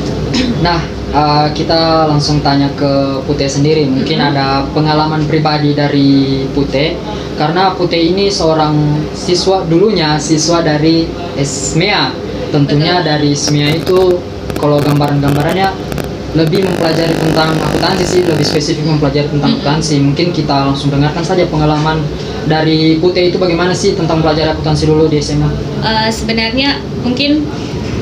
Nah 0.61 0.79
eh, 1.11 1.47
kita 1.57 2.07
langsung 2.07 2.39
tanya 2.39 2.71
ke 2.77 3.19
Pute 3.27 3.49
sendiri. 3.49 3.83
Mungkin 3.89 4.17
Mhm. 4.21 4.29
ada 4.31 4.63
pengalaman 4.71 5.25
pribadi 5.27 5.75
dari 5.75 6.45
Pute 6.53 6.95
karena 7.35 7.73
Pute 7.73 7.97
ini 7.97 8.29
seorang 8.29 9.01
siswa 9.17 9.65
dulunya 9.65 10.21
siswa 10.21 10.61
dari 10.61 11.09
SMEA 11.35 12.13
tentunya 12.51 13.01
dari 13.01 13.33
SMEA 13.33 13.81
itu 13.81 14.19
kalau 14.59 14.77
gambaran-gambarannya 14.77 15.90
lebih 16.31 16.63
mempelajari 16.63 17.11
tentang 17.11 17.59
akuntansi 17.59 18.03
sih 18.07 18.21
lebih 18.23 18.45
spesifik 18.47 18.87
mempelajari 18.87 19.27
tentang 19.27 19.51
Mm-mm. 19.51 19.63
akuntansi 19.63 19.95
mungkin 19.99 20.27
kita 20.31 20.71
langsung 20.71 20.87
dengarkan 20.87 21.23
saja 21.23 21.43
pengalaman 21.51 21.99
dari 22.47 22.95
Pute 23.03 23.19
itu 23.19 23.35
bagaimana 23.35 23.75
sih 23.75 23.93
tentang 23.99 24.23
belajar 24.23 24.55
akuntansi 24.55 24.87
dulu 24.87 25.11
di 25.11 25.19
SMA 25.19 25.49
Uh, 25.81 26.13
sebenarnya 26.13 26.77
mungkin 27.01 27.41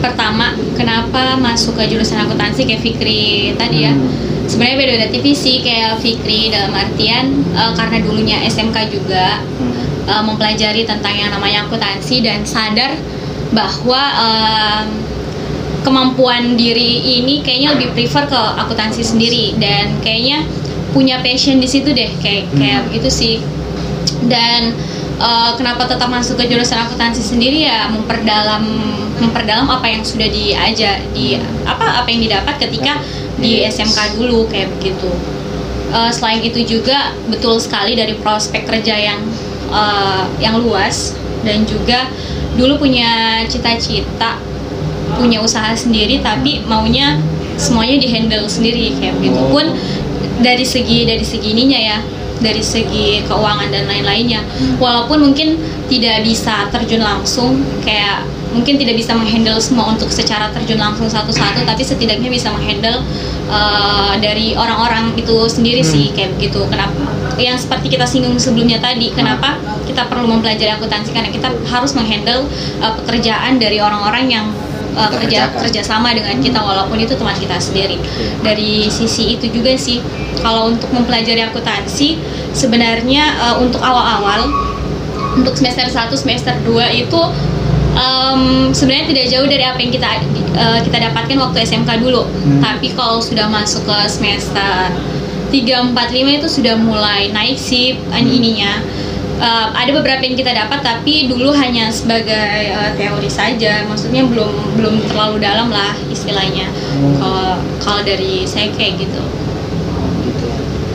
pertama 0.03 0.51
kenapa 0.75 1.39
masuk 1.39 1.79
ke 1.79 1.87
jurusan 1.87 2.19
akuntansi 2.27 2.67
kayak 2.67 2.83
Fikri 2.83 3.55
tadi 3.55 3.87
ya. 3.87 3.95
Hmm. 3.95 4.11
Sebenarnya 4.51 4.77
beda-beda 4.83 5.07
tipis 5.07 5.39
sih 5.39 5.63
kayak 5.63 6.03
Fikri 6.03 6.51
dalam 6.51 6.75
artian 6.75 7.39
uh, 7.55 7.71
karena 7.71 8.03
dulunya 8.03 8.43
SMK 8.43 8.91
juga 8.91 9.39
Hmm. 9.59 10.11
uh, 10.11 10.23
mempelajari 10.27 10.83
tentang 10.83 11.15
yang 11.15 11.31
namanya 11.31 11.67
akuntansi 11.67 12.19
dan 12.19 12.43
sadar 12.43 12.99
bahwa 13.55 14.01
um, 14.19 14.87
kemampuan 15.89 16.53
diri 16.53 17.19
ini 17.19 17.41
kayaknya 17.41 17.73
lebih 17.73 17.97
prefer 17.97 18.29
ke 18.29 18.37
akuntansi 18.37 19.01
sendiri. 19.01 19.57
Dan 19.57 19.97
kayaknya 20.05 20.45
punya 20.93 21.17
passion 21.25 21.57
di 21.57 21.65
situ 21.65 21.89
deh 21.89 22.13
kayak 22.21 22.53
kayak 22.53 22.79
Hmm. 22.81 22.87
begitu 22.93 23.09
sih. 23.09 23.35
Dan 24.29 24.77
uh, 25.17 25.57
kenapa 25.57 25.89
tetap 25.89 26.07
masuk 26.13 26.37
ke 26.37 26.45
jurusan 26.45 26.77
akuntansi 26.85 27.25
sendiri? 27.25 27.65
Ya 27.65 27.89
memperdalam 27.89 28.63
memperdalam 29.19 29.67
apa 29.67 29.89
yang 29.89 30.05
sudah 30.05 30.29
diajar 30.29 31.03
di 31.11 31.35
apa 31.65 32.05
apa 32.05 32.07
yang 32.07 32.21
didapat 32.23 32.55
ketika 32.61 33.01
di. 33.41 33.65
SMK 33.65 34.15
dulu 34.15 34.45
kayak 34.47 34.69
begitu. 34.77 35.09
Uh, 35.89 36.13
selain 36.13 36.45
itu 36.45 36.61
juga 36.61 37.17
betul 37.25 37.57
sekali 37.57 37.97
dari 37.97 38.13
prospek 38.21 38.69
kerja 38.69 38.93
yang 38.93 39.19
uh, 39.73 40.29
yang 40.37 40.61
luas 40.61 41.17
dan 41.41 41.65
juga 41.65 42.05
dulu 42.59 42.77
punya 42.77 43.41
cita-cita 43.47 44.37
punya 45.17 45.39
usaha 45.41 45.73
sendiri 45.73 46.21
tapi 46.21 46.61
maunya 46.67 47.17
semuanya 47.57 47.99
dihandle 47.99 48.45
sendiri 48.47 48.95
kayak 48.99 49.17
begitu 49.19 49.41
pun 49.49 49.65
dari 50.39 50.63
segi 50.63 51.03
dari 51.03 51.25
segi 51.25 51.51
ininya 51.51 51.79
ya 51.79 51.97
dari 52.39 52.63
segi 52.63 53.19
keuangan 53.27 53.67
dan 53.67 53.83
lain-lainnya 53.83 54.39
Hmm. 54.39 54.79
walaupun 54.79 55.19
mungkin 55.31 55.59
tidak 55.91 56.23
bisa 56.23 56.71
terjun 56.71 57.03
langsung 57.03 57.59
kayak 57.83 58.23
mungkin 58.55 58.79
tidak 58.81 58.95
bisa 58.97 59.13
menghandle 59.13 59.59
semua 59.61 59.91
untuk 59.93 60.09
secara 60.09 60.49
terjun 60.55 60.79
langsung 60.79 61.05
satu-satu 61.05 61.67
tapi 61.67 61.83
setidaknya 61.83 62.31
bisa 62.31 62.49
menghandle 62.49 63.03
uh, 63.51 64.15
dari 64.17 64.55
orang-orang 64.55 65.11
itu 65.19 65.35
sendiri 65.51 65.83
Hmm. 65.83 65.91
sih 65.91 66.05
kayak 66.15 66.39
begitu 66.39 66.63
kenapa 66.71 66.95
yang 67.35 67.59
seperti 67.59 67.91
kita 67.91 68.07
singgung 68.07 68.39
sebelumnya 68.39 68.79
tadi 68.79 69.11
kenapa 69.11 69.59
kita 69.83 70.07
perlu 70.07 70.27
mempelajari 70.31 70.71
akuntansi 70.79 71.11
karena 71.11 71.31
kita 71.31 71.51
harus 71.67 71.91
menghandle 71.91 72.47
uh, 72.79 72.93
pekerjaan 73.03 73.59
dari 73.59 73.83
orang-orang 73.83 74.31
yang 74.31 74.45
uh, 74.99 75.09
kerja 75.09 75.47
kerjakan. 75.47 75.59
kerja 75.63 75.81
sama 75.81 76.11
dengan 76.11 76.35
kita 76.37 76.59
walaupun 76.59 76.99
itu 76.99 77.15
teman 77.15 77.33
kita 77.33 77.55
sendiri 77.57 77.95
dari 78.43 78.91
sisi 78.91 79.39
itu 79.39 79.47
juga 79.49 79.71
sih 79.73 80.03
kalau 80.39 80.69
untuk 80.69 80.91
mempelajari 80.91 81.39
akuntansi 81.41 82.19
sebenarnya 82.51 83.23
uh, 83.39 83.55
untuk 83.59 83.79
awal-awal 83.79 84.51
untuk 85.33 85.55
semester 85.55 85.87
1 85.87 86.09
semester 86.13 86.53
2 86.65 87.03
itu 87.05 87.21
em, 87.93 88.41
sebenarnya 88.71 89.05
tidak 89.07 89.25
jauh 89.29 89.47
dari 89.47 89.63
apa 89.63 89.77
yang 89.77 89.91
kita 89.91 90.07
uh, 90.57 90.79
kita 90.81 90.97
dapatkan 91.09 91.37
waktu 91.39 91.57
SMK 91.63 91.89
dulu 91.99 92.23
Hmm. 92.25 92.59
tapi 92.59 92.91
kalau 92.93 93.19
sudah 93.19 93.45
masuk 93.47 93.85
ke 93.85 93.97
semester 94.09 94.89
3, 95.49 95.93
4, 95.93 95.93
5 95.93 96.39
itu 96.39 96.47
sudah 96.47 96.75
mulai 96.77 97.29
naik 97.29 97.57
sih 97.57 97.97
Hmm. 98.09 98.25
ininya 98.25 98.81
Uh, 99.39 99.71
ada 99.71 99.95
beberapa 99.95 100.19
yang 100.19 100.35
kita 100.35 100.51
dapat 100.51 100.83
tapi 100.83 101.31
dulu 101.31 101.55
hanya 101.55 101.87
sebagai 101.87 102.75
uh, 102.75 102.91
teori 102.99 103.31
saja 103.31 103.87
maksudnya 103.87 104.27
belum 104.27 104.51
belum 104.75 104.99
terlalu 105.07 105.39
dalam 105.39 105.71
lah 105.71 105.95
istilahnya 106.11 106.67
Hmm. 106.99 107.15
kalau 107.15 107.47
kalau 107.79 108.01
dari 108.03 108.43
saya 108.43 108.67
kayak 108.75 108.99
gitu 108.99 109.23
gitu. 110.27 110.47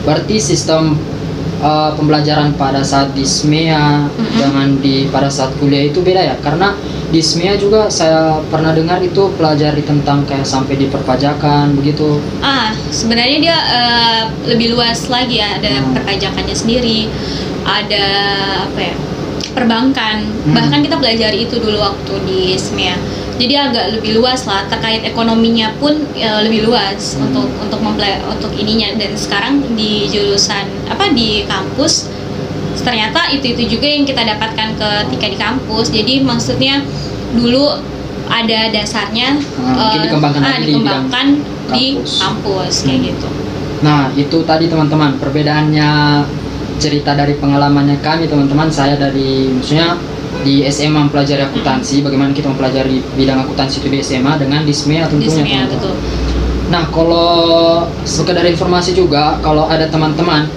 Berarti 0.05 0.37
sistem 0.37 0.93
uh, 1.57 1.97
pembelajaran 1.97 2.53
pada 2.53 2.85
saat 2.85 3.17
di 3.17 3.25
SMEA 3.25 4.05
Mm-mm. 4.05 4.37
dengan 4.37 4.67
di 4.77 5.09
pada 5.09 5.33
saat 5.33 5.49
kuliah 5.57 5.89
itu 5.89 6.05
beda 6.05 6.21
ya? 6.21 6.37
Karena 6.45 6.77
di 7.05 7.21
SMEA 7.21 7.57
juga 7.57 7.87
saya 7.89 8.37
pernah 8.49 8.73
dengar 8.73 9.01
itu 9.01 9.29
pelajari 9.37 9.81
tentang 9.81 10.25
kayak 10.29 10.45
sampai 10.45 10.77
di 10.77 10.85
perpajakan 10.85 11.73
begitu. 11.73 12.21
Ah, 12.41 12.73
sebenarnya 12.89 13.37
dia 13.39 13.57
eh, 13.57 14.21
lebih 14.45 14.77
luas 14.77 15.09
lagi 15.09 15.41
ya. 15.41 15.57
Ada 15.57 15.81
Hmm. 15.81 15.93
perpajakannya 15.95 16.53
sendiri, 16.53 17.09
ada 17.65 18.05
apa 18.63 18.79
ya? 18.79 18.95
Perbankan. 19.51 20.15
Hmm. 20.45 20.53
Bahkan 20.53 20.79
kita 20.81 20.95
pelajari 20.95 21.43
itu 21.43 21.55
dulu 21.57 21.79
waktu 21.79 22.13
di 22.23 22.39
SMEA. 22.53 22.95
Jadi 23.35 23.51
agak 23.53 23.85
lebih 23.91 24.15
luas 24.15 24.43
lah 24.43 24.63
terkait 24.65 25.03
ekonominya 25.03 25.75
pun 25.75 25.91
eh, 26.13 26.39
lebih 26.41 26.63
luas 26.65 27.15
Hmm. 27.15 27.27
untuk 27.27 27.47
untuk 27.57 27.79
mempela- 27.79 28.23
untuk 28.25 28.51
ininya 28.53 28.95
dan 28.95 29.11
sekarang 29.13 29.59
di 29.73 30.07
jurusan 30.07 30.63
apa 30.87 31.11
di 31.11 31.43
kampus 31.43 32.07
ternyata 32.77 33.31
itu 33.31 33.55
itu 33.55 33.75
juga 33.75 33.87
yang 33.87 34.03
kita 34.03 34.21
dapatkan 34.21 34.75
ketika 34.75 35.27
di 35.27 35.37
kampus. 35.37 35.89
Jadi 35.89 36.21
maksudnya 36.21 36.83
dulu 37.31 37.75
ada 38.25 38.59
dasarnya 38.69 39.35
Hmm, 39.35 39.73
mungkin 39.73 39.97
eh, 39.97 40.03
dikembangkan 40.05 40.41
ah, 40.41 40.55
di 40.55 40.65
dikembangkan 40.65 41.25
di 41.71 41.85
kampus. 41.95 42.11
kampus 42.19 42.73
kayak 42.83 42.97
Hmm. 42.97 43.07
gitu. 43.07 43.27
Nah, 43.77 44.01
itu 44.13 44.37
tadi 44.43 44.65
teman-teman 44.65 45.15
perbedaannya 45.15 45.89
cerita 46.77 47.13
dari 47.13 47.33
pengalamannya 47.33 47.97
kami 47.99 48.25
teman-teman 48.25 48.67
saya 48.67 48.95
dari 48.95 49.49
maksudnya 49.51 49.95
di 50.43 50.61
SMA 50.67 51.07
mempelajari 51.07 51.41
akuntansi 51.41 52.03
bagaimana 52.03 52.29
kita 52.29 52.47
mempelajari 52.47 53.01
bidang 53.15 53.41
akuntansi 53.41 53.81
itu 53.81 53.87
di 53.89 53.99
SMA 53.99 54.37
dengan 54.37 54.61
di 54.61 54.71
SMEA 54.71 55.07
tentunya 55.07 55.25
Di 55.25 55.31
SMEA, 55.31 55.45
teman-teman. 55.63 55.73
betul. 55.73 55.93
Nah, 56.65 56.83
kalau 56.89 57.29
sekedar 58.03 58.41
informasi 58.43 58.91
juga, 58.91 59.37
kalau 59.39 59.65
ada 59.65 59.85
teman-teman 59.85 60.49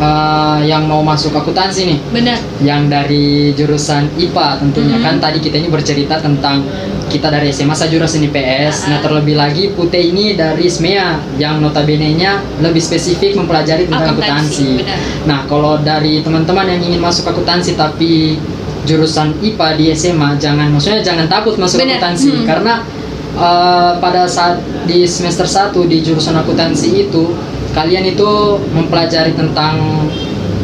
eh, 0.00 0.58
yang 0.64 0.88
mau 0.88 1.04
masuk 1.04 1.28
akuntansi 1.30 1.84
nih, 1.84 1.98
Benar. 2.08 2.40
yang 2.60 2.88
dari 2.88 3.52
jurusan 3.52 4.08
IPA 4.16 4.56
tentunya 4.56 4.96
Mhm. 4.96 5.04
kan 5.04 5.14
tadi 5.20 5.38
kita 5.38 5.60
ini 5.60 5.68
bercerita 5.68 6.16
tentang 6.16 6.64
kita 7.10 7.26
dari 7.26 7.50
SMA 7.50 7.74
saya 7.74 7.90
jurusan 7.90 8.22
IPS. 8.30 8.86
Ah. 8.86 8.94
Nah, 8.94 8.98
terlebih 9.02 9.34
lagi 9.34 9.74
Putih 9.74 10.14
ini 10.14 10.38
dari 10.38 10.70
SMEA 10.70 11.18
yang 11.42 11.58
notabene-nya 11.58 12.62
lebih 12.62 12.78
spesifik 12.78 13.34
mempelajari 13.34 13.90
tentang 13.90 14.14
akuntansi. 14.14 14.86
Nah, 15.26 15.44
kalau 15.50 15.82
dari 15.82 16.22
teman-teman 16.22 16.70
yang 16.70 16.80
ingin 16.80 17.02
masuk 17.02 17.26
akuntansi 17.26 17.74
tapi 17.74 18.38
jurusan 18.86 19.34
IPA 19.42 19.68
di 19.76 19.84
SMA, 19.92 20.38
jangan 20.38 20.70
maksudnya 20.70 21.02
jangan 21.02 21.26
takut 21.26 21.58
masuk 21.58 21.82
Benar, 21.82 21.98
akuntansi 21.98 22.30
hmm. 22.32 22.46
karena 22.46 22.74
eh, 23.34 23.92
pada 23.98 24.24
saat 24.30 24.62
di 24.86 25.04
semester 25.04 25.44
1 25.44 25.74
di 25.90 26.00
jurusan 26.00 26.38
akuntansi 26.38 27.10
itu 27.10 27.34
kalian 27.76 28.06
itu 28.08 28.58
mempelajari 28.72 29.34
tentang 29.34 30.06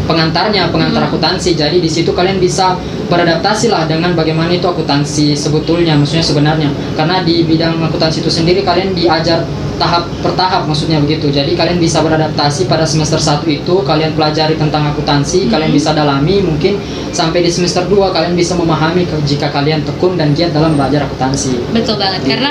pengantarnya, 0.06 0.70
pengantar 0.70 1.02
Hmm. 1.04 1.10
akuntansi. 1.10 1.58
Jadi 1.58 1.82
di 1.82 1.90
situ 1.90 2.14
kalian 2.14 2.38
bisa 2.38 2.78
beradaptasi 3.06 3.70
lah 3.70 3.86
dengan 3.86 4.12
bagaimana 4.12 4.50
itu 4.50 4.66
akuntansi 4.66 5.32
sebetulnya, 5.32 5.94
maksudnya 5.94 6.24
sebenarnya. 6.24 6.68
Karena 6.94 7.22
di 7.22 7.42
bidang 7.42 7.78
akuntansi 7.80 8.20
itu 8.20 8.30
sendiri 8.30 8.62
kalian 8.62 8.92
diajar 8.92 9.46
tahap 9.76 10.08
per 10.24 10.32
tahap 10.32 10.64
maksudnya 10.64 10.96
begitu. 10.98 11.28
Jadi 11.28 11.52
kalian 11.52 11.76
bisa 11.76 12.00
beradaptasi 12.00 12.64
pada 12.64 12.88
semester 12.88 13.20
1 13.20 13.44
itu 13.44 13.74
kalian 13.84 14.16
pelajari 14.16 14.56
tentang 14.56 14.88
akuntansi, 14.88 15.46
Mhm. 15.46 15.50
kalian 15.52 15.70
bisa 15.70 15.92
dalami 15.92 16.40
mungkin 16.40 16.80
sampai 17.12 17.44
di 17.44 17.50
semester 17.52 17.84
2 17.84 18.08
kalian 18.08 18.32
bisa 18.32 18.56
memahami 18.56 19.04
jika 19.22 19.52
kalian 19.52 19.84
tekun 19.84 20.16
dan 20.16 20.32
giat 20.32 20.56
dalam 20.56 20.74
belajar 20.74 21.04
akuntansi. 21.04 21.60
Betul 21.76 22.00
banget. 22.00 22.24
Gitu. 22.24 22.32
Karena 22.32 22.50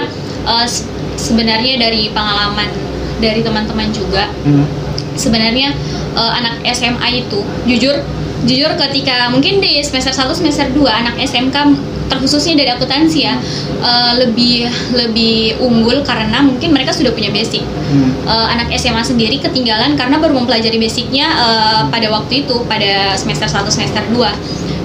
se- 0.70 0.86
sebenarnya 1.18 1.82
dari 1.82 2.14
pengalaman 2.14 2.70
dari 3.18 3.42
teman-teman 3.42 3.90
juga 3.90 4.30
Hmm. 4.46 4.68
sebenarnya 5.16 5.74
eh, 6.16 6.32
anak 6.32 6.64
SMA 6.64 7.26
itu 7.26 7.42
jujur 7.66 8.00
jujur 8.46 8.72
ketika 8.78 9.28
mungkin 9.28 9.58
di 9.58 9.82
semester 9.82 10.10
1 10.10 10.30
semester 10.32 10.70
2 10.70 10.86
anak 10.86 11.16
SMK 11.20 11.58
terkhususnya 12.06 12.54
dari 12.56 12.70
akuntansi 12.70 13.20
ya 13.20 13.34
eh, 13.80 14.12
lebih 14.20 14.66
lebih 14.94 15.58
unggul 15.58 16.02
karena 16.02 16.40
mungkin 16.40 16.70
mereka 16.70 16.90
sudah 16.90 17.12
punya 17.12 17.30
basic 17.30 17.66
Hmm. 17.86 18.10
Eh, 18.26 18.48
anak 18.50 18.74
SMA 18.74 18.98
sendiri 19.00 19.38
ketinggalan 19.38 19.94
karena 19.94 20.18
baru 20.18 20.34
mempelajari 20.36 20.78
basicnya 20.78 21.30
eh, 21.30 21.82
pada 21.86 22.10
waktu 22.10 22.42
itu 22.42 22.66
pada 22.66 23.14
semester 23.14 23.46
1 23.46 23.62
semester 23.68 24.02
2 24.10 24.26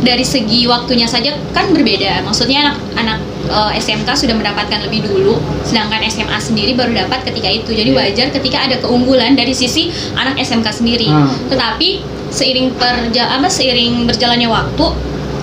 dari 0.00 0.20
segi 0.20 0.64
waktunya 0.64 1.04
saja 1.04 1.32
kan 1.50 1.72
berbeda 1.72 2.20
maksudnya 2.20 2.60
anak 2.62 2.76
anak 2.94 3.18
eh, 3.48 3.80
SMK 3.80 4.04
sudah 4.14 4.36
mendapatkan 4.36 4.84
lebih 4.84 5.00
dulu 5.02 5.40
sedangkan 5.64 6.04
SMA 6.06 6.36
sendiri 6.38 6.76
baru 6.76 6.92
dapat 6.94 7.24
ketika 7.24 7.48
itu 7.48 7.72
jadi 7.72 7.88
Iya. 7.88 7.96
wajar 8.00 8.26
ketika 8.30 8.68
ada 8.68 8.76
keunggulan 8.78 9.32
dari 9.32 9.52
sisi 9.52 9.88
anak 10.12 10.36
SMK 10.36 10.68
sendiri 10.70 11.08
Hmm. 11.08 11.32
tetapi 11.48 12.19
seiring 12.30 12.72
perja 12.78 13.36
apa 13.36 13.50
seiring 13.50 14.06
berjalannya 14.06 14.48
waktu 14.48 14.86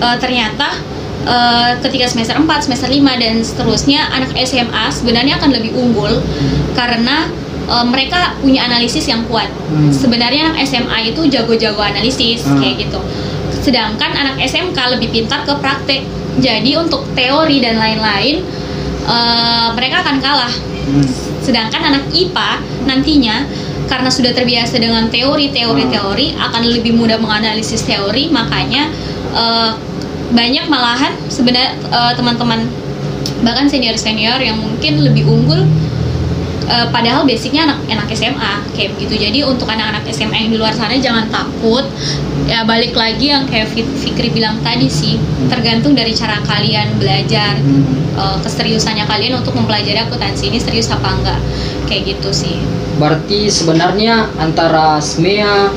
eh, 0.00 0.16
ternyata 0.18 0.68
eh, 1.28 1.70
ketika 1.84 2.08
semester 2.08 2.36
4, 2.40 2.48
semester 2.64 2.88
5 2.88 3.22
dan 3.22 3.34
seterusnya 3.44 4.08
anak 4.10 4.32
SMA 4.42 4.84
sebenarnya 4.90 5.36
akan 5.36 5.50
lebih 5.52 5.76
unggul 5.76 6.20
karena 6.72 7.28
eh, 7.68 7.86
mereka 7.86 8.34
punya 8.40 8.64
analisis 8.64 9.04
yang 9.06 9.22
kuat. 9.28 9.48
Hmm. 9.68 9.92
Sebenarnya 9.92 10.50
anak 10.52 10.64
SMA 10.64 11.12
itu 11.12 11.28
jago-jago 11.28 11.80
analisis 11.84 12.42
Hmm. 12.48 12.58
kayak 12.58 12.88
gitu. 12.88 13.00
Sedangkan 13.60 14.16
anak 14.16 14.40
SMK 14.40 14.78
lebih 14.96 15.12
pintar 15.12 15.44
ke 15.44 15.52
praktek. 15.60 16.08
Jadi 16.38 16.78
untuk 16.78 17.02
teori 17.18 17.60
dan 17.60 17.76
lain-lain 17.76 18.40
eh, 19.08 19.68
mereka 19.76 20.00
akan 20.06 20.16
kalah. 20.24 20.52
Hmm. 20.88 21.04
Sedangkan 21.44 21.92
anak 21.92 22.08
IPA 22.12 22.50
nantinya 22.88 23.44
karena 23.88 24.12
sudah 24.12 24.36
terbiasa 24.36 24.76
dengan 24.78 25.08
teori-teori-teori 25.08 26.36
akan 26.36 26.62
lebih 26.68 26.94
mudah 26.94 27.16
menganalisis 27.18 27.82
teori, 27.82 28.28
makanya 28.28 28.92
eh, 29.32 29.70
banyak 30.28 30.68
malahan 30.68 31.16
sebenarnya 31.32 31.72
eh, 31.88 32.12
teman-teman 32.14 32.68
bahkan 33.42 33.70
senior-senior 33.70 34.38
yang 34.42 34.58
mungkin 34.60 35.00
lebih 35.00 35.24
unggul 35.24 35.64
eh, 36.68 36.86
padahal 36.88 37.24
basicnya 37.24 37.64
anak 37.64 37.78
anak 37.88 38.08
SMA 38.12 38.52
kayak 38.72 38.94
begitu. 38.94 39.14
Jadi 39.18 39.38
untuk 39.42 39.66
anak-anak 39.66 40.04
SMA 40.06 40.36
yang 40.38 40.50
di 40.50 40.58
luar 40.58 40.70
sana 40.70 40.94
jangan 40.94 41.26
takut. 41.28 41.88
Ya 42.44 42.64
balik 42.64 42.92
lagi 42.92 43.28
yang 43.28 43.44
kayak 43.44 43.68
Fik- 43.68 43.92
Fikri 43.98 44.28
bilang 44.30 44.56
tadi 44.60 44.88
sih, 44.88 45.20
tergantung 45.48 45.92
dari 45.92 46.12
cara 46.12 46.40
kalian 46.40 46.96
belajar 46.96 47.56
Hmm. 47.58 47.84
eh, 48.14 48.38
keseriusannya 48.40 49.04
kalian 49.04 49.36
untuk 49.36 49.52
mempelajari 49.52 49.98
akuntansi 49.98 50.48
ini 50.48 50.58
serius 50.58 50.88
apa 50.88 51.08
enggak 51.12 51.40
kayak 51.84 52.14
gitu 52.14 52.30
sih 52.30 52.56
Berarti 52.98 53.46
sebenarnya 53.46 54.26
antara 54.36 54.98
SMEA, 54.98 55.70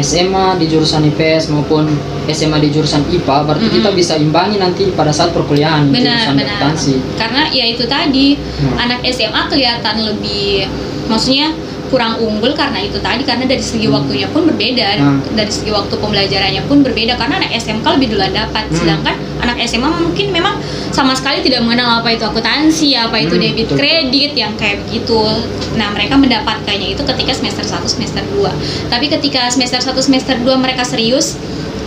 SMA 0.00 0.56
di 0.56 0.66
jurusan 0.66 1.02
IPS 1.04 1.48
maupun 1.48 1.88
SMA 2.28 2.58
di 2.58 2.68
jurusan 2.68 3.02
IPA, 3.08 3.36
berarti 3.42 3.66
Mm-mm. 3.66 3.76
kita 3.80 3.90
bisa 3.90 4.14
imbangi 4.14 4.56
nanti 4.56 4.92
pada 4.92 5.08
saat 5.08 5.30
perkuliahan 5.30 5.88
di 5.88 5.96
benar 5.96 6.16
jurusan 6.16 6.34
benar 6.34 6.48
akuntansi. 6.52 6.94
karena 7.16 7.42
ya 7.48 7.64
itu 7.66 7.84
tadi 7.84 8.26
Hmm. 8.58 8.74
anak 8.76 9.00
SMA 9.06 9.42
kelihatan 9.46 9.96
lebih 10.02 10.66
maksudnya 11.06 11.54
kurang 11.88 12.20
unggul 12.20 12.52
karena 12.52 12.80
itu 12.80 13.00
tadi 13.00 13.24
karena 13.24 13.44
dari 13.44 13.60
segi 13.60 13.88
waktunya 13.88 14.28
pun 14.28 14.44
berbeda. 14.44 14.86
Hmm. 15.00 15.20
dari 15.32 15.48
segi 15.48 15.68
waktu 15.68 15.94
pembelajarannya 15.96 16.62
pun 16.64 16.80
berbeda 16.80 17.16
karena 17.16 17.40
anak 17.40 17.52
SMK 17.56 17.86
lebih 17.96 18.08
duluan 18.14 18.32
dapat. 18.32 18.64
Hmm. 18.68 18.76
sedangkan 18.76 19.14
anak 19.38 19.56
SMA 19.64 19.88
mungkin 19.88 20.26
memang 20.30 20.54
sama 20.90 21.14
sekali 21.14 21.40
tidak 21.40 21.62
mengenal 21.62 22.02
apa 22.02 22.10
itu 22.10 22.24
akuntansi 22.24 22.94
apa 22.94 23.16
itu 23.18 23.34
Hmm, 23.34 23.44
debit 23.44 23.68
kredit 23.70 24.32
yang 24.34 24.52
kayak 24.56 24.82
begitu. 24.86 25.20
Nah 25.74 25.90
mereka 25.90 26.14
mendapatkannya 26.14 26.94
itu 26.94 27.02
ketika 27.04 27.32
semester 27.32 27.62
1 27.62 27.86
semester 27.86 28.22
2 28.34 28.50
tapi 28.90 29.06
ketika 29.06 29.46
semester 29.48 29.78
1 29.78 29.94
semester 29.98 30.34
2 30.36 30.58
mereka 30.58 30.82
serius 30.82 31.38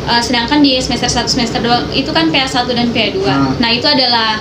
uh, 0.06 0.22
sedangkan 0.22 0.64
di 0.64 0.80
semester 0.80 1.12
1 1.12 1.28
semester 1.28 1.60
2 1.60 1.92
itu 1.94 2.10
kan 2.10 2.32
PA1 2.32 2.68
dan 2.72 2.88
PA2 2.90 3.20
Hmm. 3.22 3.54
nah 3.60 3.70
itu 3.70 3.84
adalah 3.86 4.40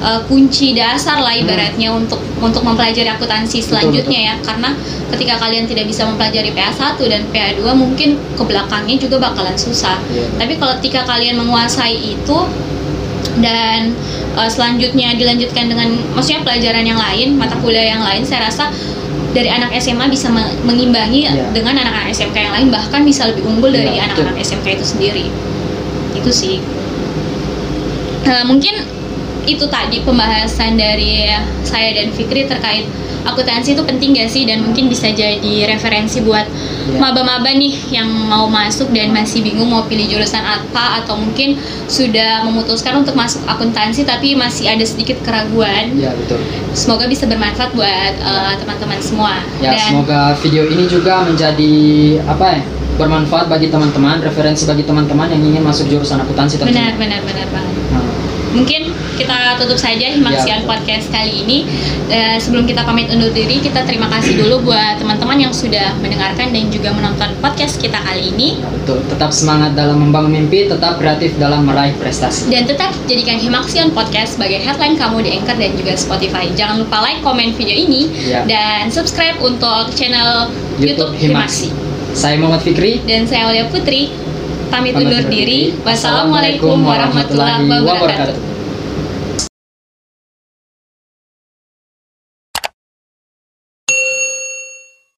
uh, 0.00 0.20
kunci 0.24 0.72
dasar 0.72 1.18
lah 1.18 1.32
ibaratnya 1.32 1.90
untuk 1.90 2.18
untuk 2.38 2.62
mempelajari 2.62 3.08
akuntansi 3.08 3.58
selanjutnya 3.60 4.20
ya. 4.20 4.34
Karena 4.40 4.74
ketika 5.08 5.38
kalian 5.38 5.64
tidak 5.64 5.86
bisa 5.86 6.04
mempelajari 6.04 6.52
PA1 6.52 6.98
dan 7.02 7.22
PA2 7.32 7.64
mungkin 7.72 8.08
ke 8.34 8.42
belakangnya 8.42 8.96
juga 8.96 9.16
bakalan 9.18 9.56
susah. 9.56 9.96
Iya. 10.08 10.28
tapi 10.36 10.54
kalau 10.56 10.76
ketika 10.78 11.04
kalian 11.04 11.40
menguasai 11.40 11.96
itu 12.14 12.38
dan 13.38 13.94
uh, 14.34 14.46
selanjutnya 14.46 15.14
dilanjutkan 15.14 15.70
dengan 15.70 15.88
maksudnya 16.12 16.42
pelajaran 16.42 16.82
yang 16.82 16.98
lain 16.98 17.38
mata 17.38 17.54
kuliah 17.58 17.94
yang 17.94 18.02
lain 18.02 18.26
saya 18.26 18.50
rasa 18.50 18.68
dari 19.30 19.46
anak 19.46 19.70
SMA 19.76 20.08
bisa 20.08 20.28
me- 20.28 20.56
mengimbangi 20.64 21.24
Iya. 21.28 21.52
dengan 21.52 21.76
anak-anak 21.76 22.10
SMK 22.10 22.36
yang 22.36 22.54
lain 22.54 22.68
bahkan 22.68 23.00
bisa 23.02 23.28
lebih 23.28 23.44
unggul 23.44 23.70
dari 23.70 23.94
Iya, 23.94 24.10
anak-anak 24.10 24.36
SMK 24.40 24.66
itu 24.74 24.84
sendiri. 24.84 25.26
Itu 26.16 26.28
sih. 26.28 26.58
Eh, 28.24 28.44
mungkin 28.44 28.74
itu 29.48 29.64
tadi 29.72 30.04
pembahasan 30.04 30.76
dari 30.76 31.32
saya 31.64 31.96
dan 31.96 32.12
Fikri 32.12 32.44
terkait 32.44 32.84
akuntansi 33.24 33.72
itu 33.72 33.82
penting 33.82 34.12
gak 34.12 34.28
sih 34.28 34.44
dan 34.44 34.60
mungkin 34.60 34.92
bisa 34.92 35.08
jadi 35.08 35.72
referensi 35.72 36.20
buat 36.20 36.44
Iya. 36.88 37.04
maba-maba 37.04 37.52
nih 37.52 37.74
yang 37.92 38.08
mau 38.08 38.48
masuk 38.48 38.88
dan 38.96 39.12
masih 39.12 39.44
bingung 39.44 39.68
mau 39.68 39.84
pilih 39.84 40.08
jurusan 40.08 40.40
apa 40.40 41.04
atau 41.04 41.20
mungkin 41.20 41.60
sudah 41.84 42.40
memutuskan 42.48 43.04
untuk 43.04 43.12
masuk 43.12 43.44
akuntansi 43.44 44.08
tapi 44.08 44.32
masih 44.32 44.72
ada 44.72 44.80
sedikit 44.88 45.20
keraguan. 45.20 45.92
Ya 46.00 46.16
betul. 46.16 46.40
Semoga 46.72 47.04
bisa 47.04 47.28
bermanfaat 47.28 47.76
buat 47.76 48.14
eh, 48.16 48.54
teman-teman 48.56 48.98
semua. 49.04 49.36
Ya 49.60 49.76
dan 49.76 49.84
semoga 49.84 50.20
video 50.40 50.64
ini 50.64 50.88
juga 50.88 51.28
menjadi 51.28 51.74
apa 52.24 52.56
ya 52.56 52.60
bermanfaat 52.98 53.46
bagi 53.46 53.70
teman-teman, 53.70 54.18
referensi 54.24 54.66
bagi 54.66 54.82
teman-teman 54.82 55.30
yang 55.30 55.42
ingin 55.44 55.62
masuk 55.62 55.86
jurusan 55.86 56.18
akuntansi 56.18 56.58
benar 56.58 56.98
benar 56.98 57.22
benar 57.22 57.46
banget. 57.52 57.74
Mungkin 58.48 58.88
kita 59.14 59.34
tutup 59.56 59.76
saja 59.76 60.08
Himaksian 60.08 60.62
Ya. 60.62 60.66
podcast 60.66 61.08
kali 61.08 61.42
ini. 61.42 61.58
Eh, 62.08 62.36
sebelum 62.38 62.64
kita 62.64 62.82
pamit 62.82 63.06
undur 63.08 63.28
diri, 63.28 63.58
kita 63.58 63.84
terima 63.84 64.08
kasih 64.08 64.36
dulu 64.36 64.64
buat 64.64 64.96
teman-teman 64.96 65.36
yang 65.38 65.52
sudah 65.52 65.92
mendengarkan 65.98 66.48
dan 66.48 66.64
juga 66.68 66.90
menonton 66.90 67.28
podcast 67.38 67.76
kita 67.76 68.00
kali 68.00 68.30
ini. 68.30 68.48
betul. 68.64 69.04
Tetap 69.06 69.30
semangat 69.30 69.74
dalam 69.74 70.00
membangun 70.00 70.32
mimpi, 70.34 70.64
tetap 70.64 70.96
kreatif 70.96 71.36
dalam 71.36 71.64
meraih 71.64 71.92
prestasi. 71.94 72.48
Dan 72.48 72.64
tetap 72.64 72.88
jadikan 73.04 73.36
Himaksian 73.36 73.90
Podcast 73.90 74.34
sebagai 74.34 74.58
headline 74.58 74.96
kamu 74.96 75.20
di 75.20 75.30
Anchor 75.34 75.54
dan 75.54 75.72
juga 75.74 75.92
Spotify. 75.94 76.48
Jangan 76.50 76.80
lupa 76.80 77.00
like, 77.00 77.20
komen 77.20 77.52
video 77.52 77.74
ini, 77.74 78.08
Ya. 78.24 78.42
dan 78.44 78.88
subscribe 78.88 79.36
untuk 79.38 79.92
channel 79.92 80.48
YouTube, 80.76 81.12
YouTube 81.12 81.12
Himaksi. 81.20 81.68
Himaksi. 81.68 82.16
Saya 82.16 82.34
Muhammad 82.36 82.64
Fikri. 82.64 83.04
Dan 83.04 83.28
saya 83.28 83.46
Aulia 83.46 83.68
Putri, 83.68 84.08
pamit 84.68 84.94
undur 84.94 85.24
diri. 85.28 85.74
Wassalamualaikum 85.82 86.80
warahmatullahi 86.84 87.66
wabarakatuh. 87.82 88.57